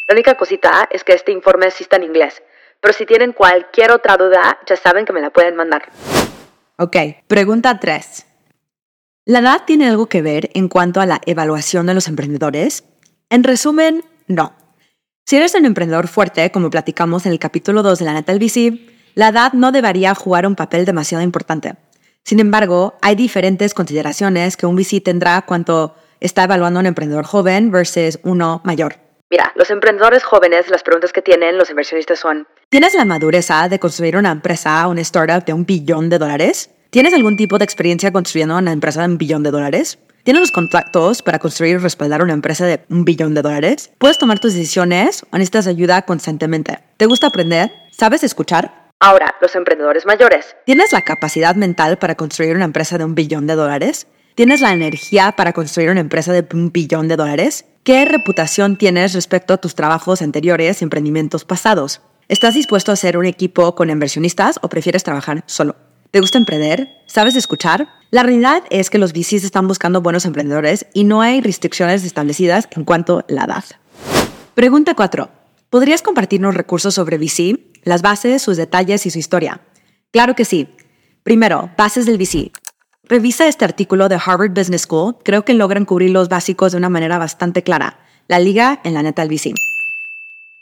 La 0.07 0.15
única 0.15 0.37
cosita 0.37 0.87
es 0.91 1.03
que 1.03 1.15
este 1.15 1.33
informe 1.33 1.71
sí 1.71 1.87
en 1.91 2.03
inglés, 2.03 2.43
pero 2.81 2.93
si 2.93 3.07
tienen 3.07 3.33
cualquier 3.33 3.91
otra 3.91 4.17
duda, 4.19 4.59
ya 4.67 4.77
saben 4.77 5.07
que 5.07 5.15
me 5.15 5.23
la 5.23 5.31
pueden 5.31 5.57
mandar. 5.57 5.91
Ok, 6.77 6.97
pregunta 7.27 7.81
3. 7.81 8.27
¿La 9.25 9.39
edad 9.39 9.63
tiene 9.65 9.89
algo 9.89 10.07
que 10.07 10.21
ver 10.21 10.51
en 10.53 10.69
cuanto 10.69 11.01
a 11.01 11.07
la 11.07 11.21
evaluación 11.25 11.87
de 11.87 11.95
los 11.95 12.09
emprendedores? 12.09 12.85
En 13.31 13.45
resumen, 13.45 14.05
no. 14.27 14.53
Si 15.25 15.37
eres 15.37 15.55
un 15.55 15.65
emprendedor 15.65 16.09
fuerte, 16.09 16.51
como 16.53 16.69
platicamos 16.69 17.25
en 17.25 17.33
el 17.33 17.39
capítulo 17.39 17.83
2 17.83 18.01
de 18.01 18.05
la 18.05 18.13
neta 18.13 18.33
del 18.33 18.43
VC, 18.43 18.79
la 19.15 19.29
edad 19.29 19.55
no 19.55 19.73
debería 19.73 20.15
jugar 20.15 20.47
un 20.47 20.55
papel 20.55 20.85
demasiado 20.85 21.25
importante. 21.25 21.77
Sin 22.25 22.41
embargo, 22.41 22.99
hay 23.01 23.15
diferentes 23.15 23.73
consideraciones 23.73 24.59
que 24.59 24.67
un 24.67 24.77
VC 24.77 25.01
tendrá 25.01 25.43
cuando 25.43 25.97
está 26.21 26.45
evaluando 26.45 26.81
a 26.81 26.83
un 26.83 26.87
emprendedor 26.87 27.25
joven 27.25 27.71
versus 27.71 28.19
uno 28.23 28.61
mayor. 28.65 29.04
Mira, 29.35 29.51
los 29.57 29.69
emprendedores 29.73 30.23
jóvenes, 30.23 30.71
las 30.71 30.85
preguntas 30.85 31.13
que 31.13 31.21
tienen 31.21 31.59
los 31.59 31.69
inversionistas 31.69 32.21
son, 32.21 32.47
¿tienes 32.69 32.95
la 32.95 33.05
madurez 33.05 33.49
de 33.69 33.81
construir 33.81 34.17
una 34.17 34.31
empresa, 34.31 34.87
una 34.87 35.01
startup 35.01 35.45
de 35.45 35.53
un 35.53 35.67
billón 35.67 36.09
de 36.09 36.19
dólares? 36.19 36.71
¿Tienes 36.91 37.13
algún 37.15 37.37
tipo 37.37 37.59
de 37.59 37.65
experiencia 37.65 38.13
construyendo 38.13 38.57
una 38.57 38.71
empresa 38.71 39.01
de 39.01 39.09
un 39.09 39.19
billón 39.19 39.43
de 39.43 39.51
dólares? 39.51 39.99
¿Tienes 40.23 40.41
los 40.41 40.53
contactos 40.53 41.21
para 41.23 41.41
construir 41.41 41.75
y 41.75 41.79
respaldar 41.79 42.23
una 42.23 42.33
empresa 42.33 42.65
de 42.65 42.85
un 42.89 43.05
billón 43.05 43.35
de 43.35 43.43
dólares? 43.43 43.91
¿Puedes 43.99 44.19
tomar 44.19 44.39
tus 44.39 44.55
decisiones 44.55 45.25
o 45.33 45.37
necesitas 45.37 45.67
ayuda 45.67 46.03
constantemente? 46.03 46.79
¿Te 46.97 47.07
gusta 47.07 47.27
aprender? 47.27 47.73
¿Sabes 47.91 48.23
escuchar? 48.23 48.93
Ahora, 49.01 49.35
los 49.41 49.57
emprendedores 49.57 50.07
mayores. 50.07 50.55
¿Tienes 50.65 50.93
la 50.93 51.03
capacidad 51.03 51.57
mental 51.57 51.99
para 51.99 52.15
construir 52.15 52.55
una 52.55 52.67
empresa 52.67 52.99
de 52.99 53.05
un 53.05 53.17
billón 53.17 53.49
de 53.49 53.57
dólares? 53.57 54.07
¿Tienes 54.37 54.61
la 54.61 54.73
energía 54.73 55.33
para 55.33 55.53
construir 55.53 55.91
una 55.91 55.99
empresa 55.99 56.33
de 56.33 56.47
un 56.53 56.71
billón 56.71 57.09
de 57.09 57.17
dólares? 57.17 57.65
¿Qué 57.85 58.07
reputación 58.07 58.79
tienes 58.79 59.13
respecto 59.13 59.53
a 59.53 59.59
tus 59.59 59.75
trabajos 59.75 60.23
anteriores 60.23 60.81
y 60.81 60.85
emprendimientos 60.85 61.45
pasados? 61.45 62.01
¿Estás 62.29 62.55
dispuesto 62.55 62.93
a 62.93 62.97
ser 62.97 63.19
un 63.19 63.27
equipo 63.27 63.75
con 63.75 63.91
inversionistas 63.91 64.59
o 64.63 64.71
prefieres 64.71 65.05
trabajar 65.05 65.45
solo? 65.45 65.77
¿Te 66.11 66.21
gusta 66.21 66.39
emprender? 66.39 66.89
¿Sabes 67.05 67.37
escuchar? 67.37 67.89
La 68.11 68.23
realidad 68.23 68.63
es 68.71 68.89
que 68.89 68.97
los 68.97 69.13
VCs 69.13 69.45
están 69.45 69.69
buscando 69.69 70.01
buenos 70.01 70.25
emprendedores 70.25 70.87
y 70.95 71.05
no 71.05 71.21
hay 71.21 71.43
restricciones 71.43 72.05
establecidas 72.05 72.69
en 72.71 72.85
cuanto 72.85 73.19
a 73.19 73.25
la 73.29 73.45
edad. 73.45 73.65
Pregunta 74.55 74.95
4. 74.95 75.29
¿Podrías 75.69 76.01
compartirnos 76.01 76.55
recursos 76.55 76.95
sobre 76.95 77.19
VC? 77.19 77.67
Las 77.83 78.01
bases, 78.01 78.41
sus 78.41 78.57
detalles 78.57 79.05
y 79.05 79.11
su 79.11 79.19
historia. 79.19 79.61
Claro 80.11 80.35
que 80.35 80.47
sí. 80.47 80.71
Primero, 81.23 81.71
bases 81.77 82.07
del 82.07 82.17
VC. 82.17 82.51
Revisa 83.07 83.47
este 83.49 83.67
artículo 83.67 84.09
de 84.09 84.19
Harvard 84.25 84.53
Business 84.53 84.83
School. 84.83 85.17
Creo 85.23 85.45
que 85.45 85.53
logran 85.53 85.85
cubrir 85.85 86.11
los 86.11 86.31
básicos 86.31 86.73
de 86.73 86.79
una 86.79 86.89
manera 86.89 87.19
bastante 87.19 87.63
clara. 87.63 87.99
La 88.29 88.39
liga 88.39 88.81
en 88.83 88.95
la 88.95 89.03
neta 89.03 89.21
del 89.21 89.31
VC. 89.31 89.53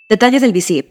Detalles 0.08 0.42
del 0.42 0.52
VC. 0.52 0.88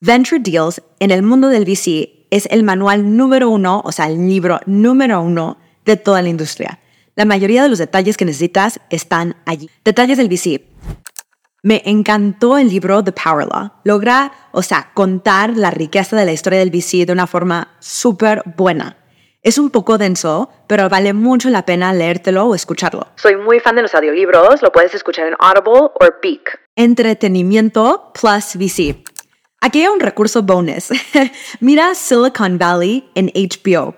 Venture 0.00 0.40
Deals 0.40 0.82
en 1.00 1.10
el 1.10 1.22
mundo 1.22 1.48
del 1.48 1.64
VC 1.64 2.26
es 2.30 2.46
el 2.50 2.64
manual 2.64 3.16
número 3.16 3.48
uno, 3.48 3.80
o 3.82 3.92
sea, 3.92 4.08
el 4.08 4.28
libro 4.28 4.60
número 4.66 5.22
uno 5.22 5.56
de 5.86 5.96
toda 5.96 6.20
la 6.20 6.28
industria. 6.28 6.80
La 7.16 7.24
mayoría 7.24 7.62
de 7.62 7.70
los 7.70 7.78
detalles 7.78 8.18
que 8.18 8.26
necesitas 8.26 8.78
están 8.90 9.36
allí. 9.46 9.70
Detalles 9.84 10.18
del 10.18 10.28
VC. 10.28 10.66
Me 11.62 11.82
encantó 11.86 12.58
el 12.58 12.68
libro 12.68 13.02
The 13.02 13.12
Power 13.12 13.48
Law. 13.48 13.72
Logra, 13.84 14.32
o 14.52 14.62
sea, 14.62 14.90
contar 14.92 15.56
la 15.56 15.70
riqueza 15.70 16.14
de 16.14 16.26
la 16.26 16.32
historia 16.32 16.58
del 16.58 16.70
VC 16.70 17.06
de 17.06 17.12
una 17.12 17.26
forma 17.26 17.74
súper 17.80 18.42
buena. 18.56 18.97
Es 19.48 19.56
un 19.56 19.70
poco 19.70 19.96
denso, 19.96 20.50
pero 20.66 20.90
vale 20.90 21.14
mucho 21.14 21.48
la 21.48 21.64
pena 21.64 21.94
leértelo 21.94 22.44
o 22.44 22.54
escucharlo. 22.54 23.06
Soy 23.16 23.34
muy 23.36 23.60
fan 23.60 23.76
de 23.76 23.80
los 23.80 23.94
audiolibros, 23.94 24.60
lo 24.60 24.70
puedes 24.70 24.94
escuchar 24.94 25.26
en 25.26 25.36
Audible 25.38 25.88
o 25.94 26.20
Peak. 26.20 26.60
Entretenimiento 26.76 28.12
plus 28.12 28.56
VC. 28.56 29.02
Aquí 29.62 29.80
hay 29.80 29.86
un 29.88 30.00
recurso 30.00 30.42
bonus. 30.42 30.90
Mira 31.60 31.94
Silicon 31.94 32.58
Valley 32.58 33.08
en 33.14 33.32
HBO. 33.34 33.94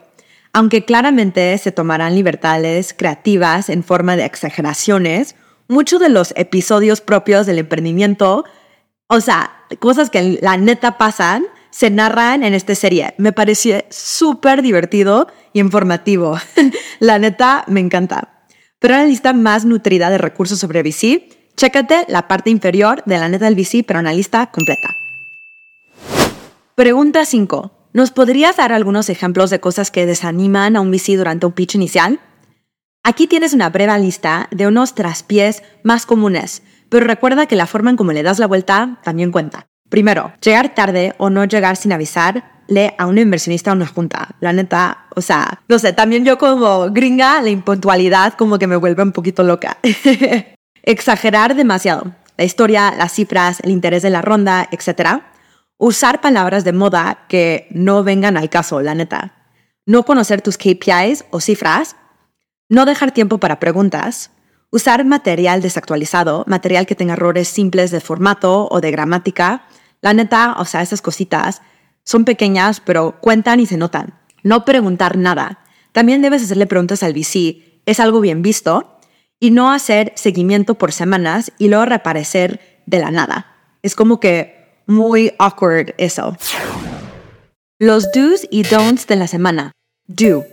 Aunque 0.53 0.85
claramente 0.85 1.59
se 1.59 1.73
tomarán 1.73 2.15
libertades 2.15 2.95
creativas 2.97 3.71
en 3.71 3.83
forma 3.83 4.15
de 4.15 4.27
exageraciones, 4.27 5.35
muchos 5.67 5.99
de 5.99 6.11
los 6.11 6.33
episodios 6.37 7.01
propios 7.01 7.47
del 7.47 7.59
emprendimiento, 7.59 8.45
o 9.09 9.21
sea, 9.21 9.65
cosas 9.81 10.11
que 10.11 10.39
la 10.41 10.57
neta 10.57 10.97
pasan, 10.97 11.45
se 11.71 11.91
narran 11.91 12.43
en 12.43 12.55
esta 12.55 12.75
serie. 12.75 13.15
Me 13.19 13.33
pareció 13.33 13.85
súper 13.91 14.63
divertido 14.63 15.29
y 15.53 15.61
informativo. 15.61 16.39
la 17.01 17.19
neta 17.19 17.65
me 17.67 17.81
encanta. 17.81 18.45
Pero 18.79 18.95
la 18.95 19.05
lista 19.05 19.33
más 19.33 19.65
nutrida 19.65 20.11
de 20.11 20.19
recursos 20.19 20.59
sobre 20.59 20.83
VC, 20.83 21.29
chécate 21.57 22.07
la 22.09 22.29
parte 22.29 22.51
inferior 22.51 23.03
de 23.07 23.19
la 23.19 23.29
neta 23.29 23.45
del 23.45 23.55
VC, 23.55 23.85
pero 23.87 24.01
una 24.01 24.13
lista 24.13 24.51
completa. 24.51 24.89
Pregunta 26.75 27.25
5. 27.25 27.73
¿Nos 27.93 28.11
podrías 28.11 28.57
dar 28.57 28.73
algunos 28.73 29.09
ejemplos 29.09 29.51
de 29.51 29.61
cosas 29.61 29.91
que 29.91 30.07
desaniman 30.07 30.77
a 30.77 30.81
un 30.81 30.91
VC 30.91 31.17
durante 31.17 31.45
un 31.47 31.53
pitch 31.53 31.75
inicial? 31.75 32.21
Aquí 33.03 33.27
tienes 33.27 33.53
una 33.53 33.71
breve 33.71 33.99
lista 33.99 34.49
de 34.51 34.67
unos 34.67 34.95
traspiés 34.95 35.63
más 35.83 36.07
comunes, 36.07 36.63
pero 36.89 37.07
recuerda 37.07 37.47
que 37.47 37.57
la 37.57 37.67
forma 37.67 37.91
en 37.91 37.97
cómo 37.97 38.13
le 38.13 38.23
das 38.23 38.39
la 38.39 38.47
vuelta 38.47 39.01
también 39.03 39.33
cuenta. 39.33 39.70
Primero, 39.91 40.33
llegar 40.43 40.75
tarde 40.75 41.15
o 41.19 41.29
no 41.29 41.45
llegar 41.45 41.77
sin 41.77 41.93
avisarle 41.93 42.95
a 42.97 43.07
un 43.07 43.19
inversionista 43.19 43.71
a 43.71 43.75
una 43.75 43.87
junta. 43.87 44.31
La 44.41 44.55
neta, 44.55 45.07
o 45.15 45.21
sea, 45.21 45.61
no 45.69 45.79
sé, 45.79 45.93
también 45.93 46.25
yo 46.25 46.39
como 46.39 46.91
gringa, 46.91 47.43
la 47.43 47.51
impuntualidad 47.51 48.33
como 48.35 48.59
que 48.59 48.67
me 48.67 48.77
vuelve 48.77 49.03
un 49.03 49.13
poquito 49.13 49.43
loca. 49.43 49.77
Exagerar 50.83 51.55
demasiado. 51.55 52.15
La 52.39 52.45
historia, 52.45 52.95
las 52.97 53.13
cifras, 53.13 53.61
el 53.61 53.71
interés 53.71 54.03
de 54.03 54.09
la 54.09 54.23
ronda, 54.23 54.67
etc. 54.71 55.21
Usar 55.77 56.23
palabras 56.23 56.65
de 56.65 56.73
moda 56.73 57.27
que 57.29 57.67
no 57.71 58.03
vengan 58.03 58.39
al 58.39 58.49
caso, 58.49 58.81
la 58.81 58.95
neta. 58.95 59.35
No 59.85 60.05
conocer 60.05 60.41
tus 60.41 60.57
KPIs 60.57 61.27
o 61.31 61.41
cifras 61.41 61.97
no 62.71 62.85
dejar 62.85 63.11
tiempo 63.11 63.39
para 63.39 63.59
preguntas. 63.59 64.31
Usar 64.71 65.05
material 65.05 65.61
desactualizado, 65.61 66.45
material 66.47 66.87
que 66.87 66.95
tenga 66.95 67.15
errores 67.15 67.49
simples 67.49 67.91
de 67.91 68.01
formato 68.01 68.69
o 68.71 68.81
de 68.81 68.93
gramática. 68.93 69.65
La 70.03 70.15
neta, 70.15 70.57
o 70.59 70.65
sea, 70.65 70.83
esas 70.83 71.03
cositas 71.03 71.63
son 72.05 72.25
pequeñas, 72.25 72.81
pero 72.81 73.21
cuentan 73.21 73.61
y 73.61 73.67
se 73.67 73.77
notan. 73.77 74.15
No 74.43 74.65
preguntar 74.65 75.17
nada. 75.17 75.61
También 75.93 76.23
debes 76.23 76.43
hacerle 76.43 76.67
preguntas 76.67 77.03
al 77.03 77.13
VC. 77.13 77.83
¿Es 77.87 78.01
algo 78.01 78.21
bien 78.21 78.43
visto? 78.43 78.99
Y 79.39 79.51
no 79.51 79.73
hacer 79.73 80.13
seguimiento 80.17 80.75
por 80.75 80.93
semanas 80.93 81.53
y 81.59 81.69
luego 81.69 81.87
reaparecer 81.87 82.83
de 82.87 82.99
la 82.99 83.11
nada. 83.11 83.55
Es 83.83 83.95
como 83.95 84.21
que 84.21 84.83
muy 84.87 85.33
awkward 85.39 85.95
eso. 85.99 86.37
Los 87.79 88.11
do's 88.13 88.47
y 88.51 88.63
don'ts 88.63 89.07
de 89.07 89.17
la 89.17 89.27
semana. 89.27 89.73
Do. 90.07 90.45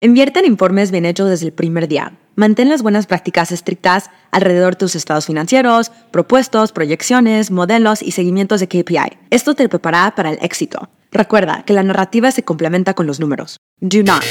Invierte 0.00 0.40
en 0.40 0.46
informes 0.46 0.90
bien 0.90 1.04
hechos 1.04 1.28
desde 1.28 1.46
el 1.46 1.52
primer 1.52 1.88
día. 1.88 2.18
Mantén 2.36 2.68
las 2.68 2.82
buenas 2.82 3.06
prácticas 3.06 3.52
estrictas 3.52 4.10
alrededor 4.30 4.74
de 4.74 4.78
tus 4.78 4.94
estados 4.94 5.26
financieros, 5.26 5.90
propuestos, 6.10 6.72
proyecciones, 6.72 7.50
modelos 7.50 8.02
y 8.02 8.12
seguimientos 8.12 8.60
de 8.60 8.68
KPI. 8.68 9.18
Esto 9.30 9.54
te 9.54 9.68
prepara 9.68 10.14
para 10.14 10.30
el 10.30 10.38
éxito. 10.40 10.88
Recuerda 11.12 11.64
que 11.64 11.72
la 11.72 11.82
narrativa 11.82 12.30
se 12.30 12.44
complementa 12.44 12.94
con 12.94 13.06
los 13.06 13.20
números. 13.20 13.56
Do 13.80 14.02
not. 14.02 14.22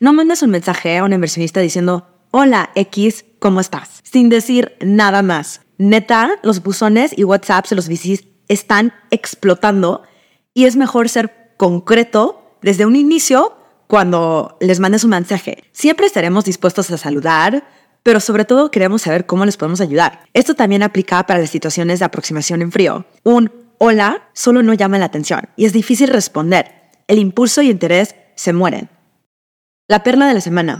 No 0.00 0.12
mandes 0.12 0.42
un 0.42 0.50
mensaje 0.50 0.98
a 0.98 1.04
un 1.04 1.12
inversionista 1.12 1.60
diciendo, 1.60 2.06
hola 2.30 2.70
X, 2.74 3.24
¿cómo 3.38 3.60
estás? 3.60 4.00
Sin 4.02 4.28
decir 4.28 4.76
nada 4.80 5.22
más. 5.22 5.62
Neta, 5.78 6.30
los 6.42 6.62
buzones 6.62 7.16
y 7.16 7.24
WhatsApps 7.24 7.70
de 7.70 7.76
los 7.76 7.88
VCs 7.88 8.24
están 8.48 8.92
explotando 9.10 10.02
y 10.52 10.66
es 10.66 10.76
mejor 10.76 11.08
ser 11.08 11.54
concreto 11.56 12.56
desde 12.62 12.84
un 12.84 12.96
inicio 12.96 13.56
cuando 13.90 14.56
les 14.60 14.78
mandes 14.78 15.02
un 15.02 15.10
mensaje. 15.10 15.64
Siempre 15.72 16.06
estaremos 16.06 16.44
dispuestos 16.44 16.92
a 16.92 16.96
saludar, 16.96 17.64
pero 18.04 18.20
sobre 18.20 18.44
todo 18.44 18.70
queremos 18.70 19.02
saber 19.02 19.26
cómo 19.26 19.44
les 19.44 19.56
podemos 19.56 19.80
ayudar. 19.80 20.20
Esto 20.32 20.54
también 20.54 20.84
aplica 20.84 21.26
para 21.26 21.40
las 21.40 21.50
situaciones 21.50 21.98
de 21.98 22.04
aproximación 22.04 22.62
en 22.62 22.70
frío. 22.70 23.04
Un 23.24 23.50
hola 23.78 24.28
solo 24.32 24.62
no 24.62 24.74
llama 24.74 24.98
la 24.98 25.06
atención 25.06 25.48
y 25.56 25.64
es 25.64 25.72
difícil 25.72 26.06
responder. 26.06 26.72
El 27.08 27.18
impulso 27.18 27.62
y 27.62 27.70
interés 27.70 28.14
se 28.36 28.52
mueren. 28.52 28.88
La 29.88 30.04
perla 30.04 30.28
de 30.28 30.34
la 30.34 30.40
semana. 30.40 30.78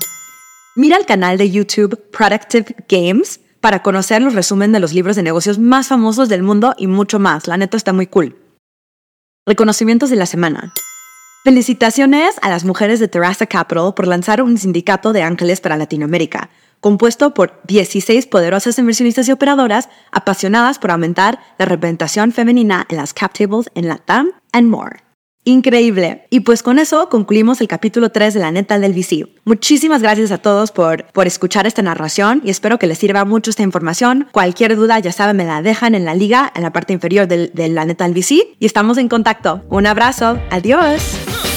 Mira 0.77 0.97
el 0.97 1.05
canal 1.05 1.37
de 1.37 1.51
YouTube 1.51 2.01
Productive 2.13 2.77
Games 2.89 3.41
para 3.61 3.83
conocer 3.83 4.23
los 4.23 4.35
resumen 4.35 4.71
de 4.71 4.79
los 4.79 4.95
libros 4.95 5.17
de 5.17 5.25
negocios 5.25 5.59
más 5.59 5.89
famosos 5.89 6.29
del 6.29 6.45
mundo 6.45 6.75
y 6.79 6.87
mucho 6.87 7.19
más. 7.19 7.49
La 7.49 7.57
neta 7.57 7.77
está 7.77 7.93
muy 7.93 8.07
cool. 8.07 8.37
Reconocimientos 9.47 10.11
de 10.11 10.17
la 10.17 10.27
semana. 10.27 10.73
Felicitaciones 11.43 12.37
a 12.43 12.51
las 12.51 12.67
mujeres 12.67 13.01
de 13.01 13.09
Terraza 13.09 13.47
Capital 13.47 13.95
por 13.97 14.07
lanzar 14.07 14.43
un 14.43 14.59
sindicato 14.59 15.15
de 15.15 15.23
ángeles 15.23 15.63
para 15.63 15.79
Latinoamérica. 15.79 16.51
compuesto 16.81 17.33
por 17.33 17.61
16 17.65 18.27
poderosas 18.27 18.79
inversionistas 18.79 19.29
y 19.29 19.33
operadoras 19.33 19.89
apasionadas 20.13 20.79
por 20.79 20.91
aumentar 20.91 21.39
la 21.59 21.67
representación 21.67 22.33
femenina 22.33 22.87
en 22.89 22.97
las 22.99 23.15
cap 23.15 23.33
tables 23.33 23.71
en 23.75 23.89
la 23.89 23.97
TAM 23.97 24.33
and 24.53 24.69
more. 24.69 25.10
Increíble. 25.45 26.27
Y 26.29 26.41
pues 26.41 26.63
con 26.63 26.79
eso 26.79 27.09
concluimos 27.09 27.61
el 27.61 27.69
capítulo 27.69 28.11
3 28.11 28.35
de 28.35 28.41
la 28.41 28.51
neta 28.51 28.79
del 28.79 28.93
VC. 28.93 29.27
Muchísimas 29.45 30.03
gracias 30.03 30.31
a 30.33 30.39
todos 30.39 30.71
por, 30.71 31.07
por 31.13 31.27
escuchar 31.27 31.67
esta 31.67 31.81
narración 31.83 32.43
y 32.45 32.51
espero 32.51 32.79
que 32.79 32.87
les 32.87 32.99
sirva 32.99 33.25
mucho 33.25 33.51
esta 33.51 33.63
información. 33.63 34.29
Cualquier 34.33 34.77
duda, 34.77 34.99
ya 34.99 35.13
saben, 35.13 35.37
me 35.37 35.47
la 35.47 35.63
dejan 35.63 35.95
en 35.95 36.05
la 36.05 36.15
liga, 36.15 36.53
en 36.55 36.63
la 36.63 36.73
parte 36.73 36.93
inferior 36.93 37.27
de, 37.27 37.49
de 37.49 37.69
la 37.71 37.87
neta 37.87 38.05
del 38.05 38.15
VC 38.15 38.57
y 38.59 38.67
estamos 38.67 38.99
en 38.99 39.09
contacto. 39.09 39.63
Un 39.71 39.87
abrazo. 39.87 40.39
Adiós. 40.51 41.50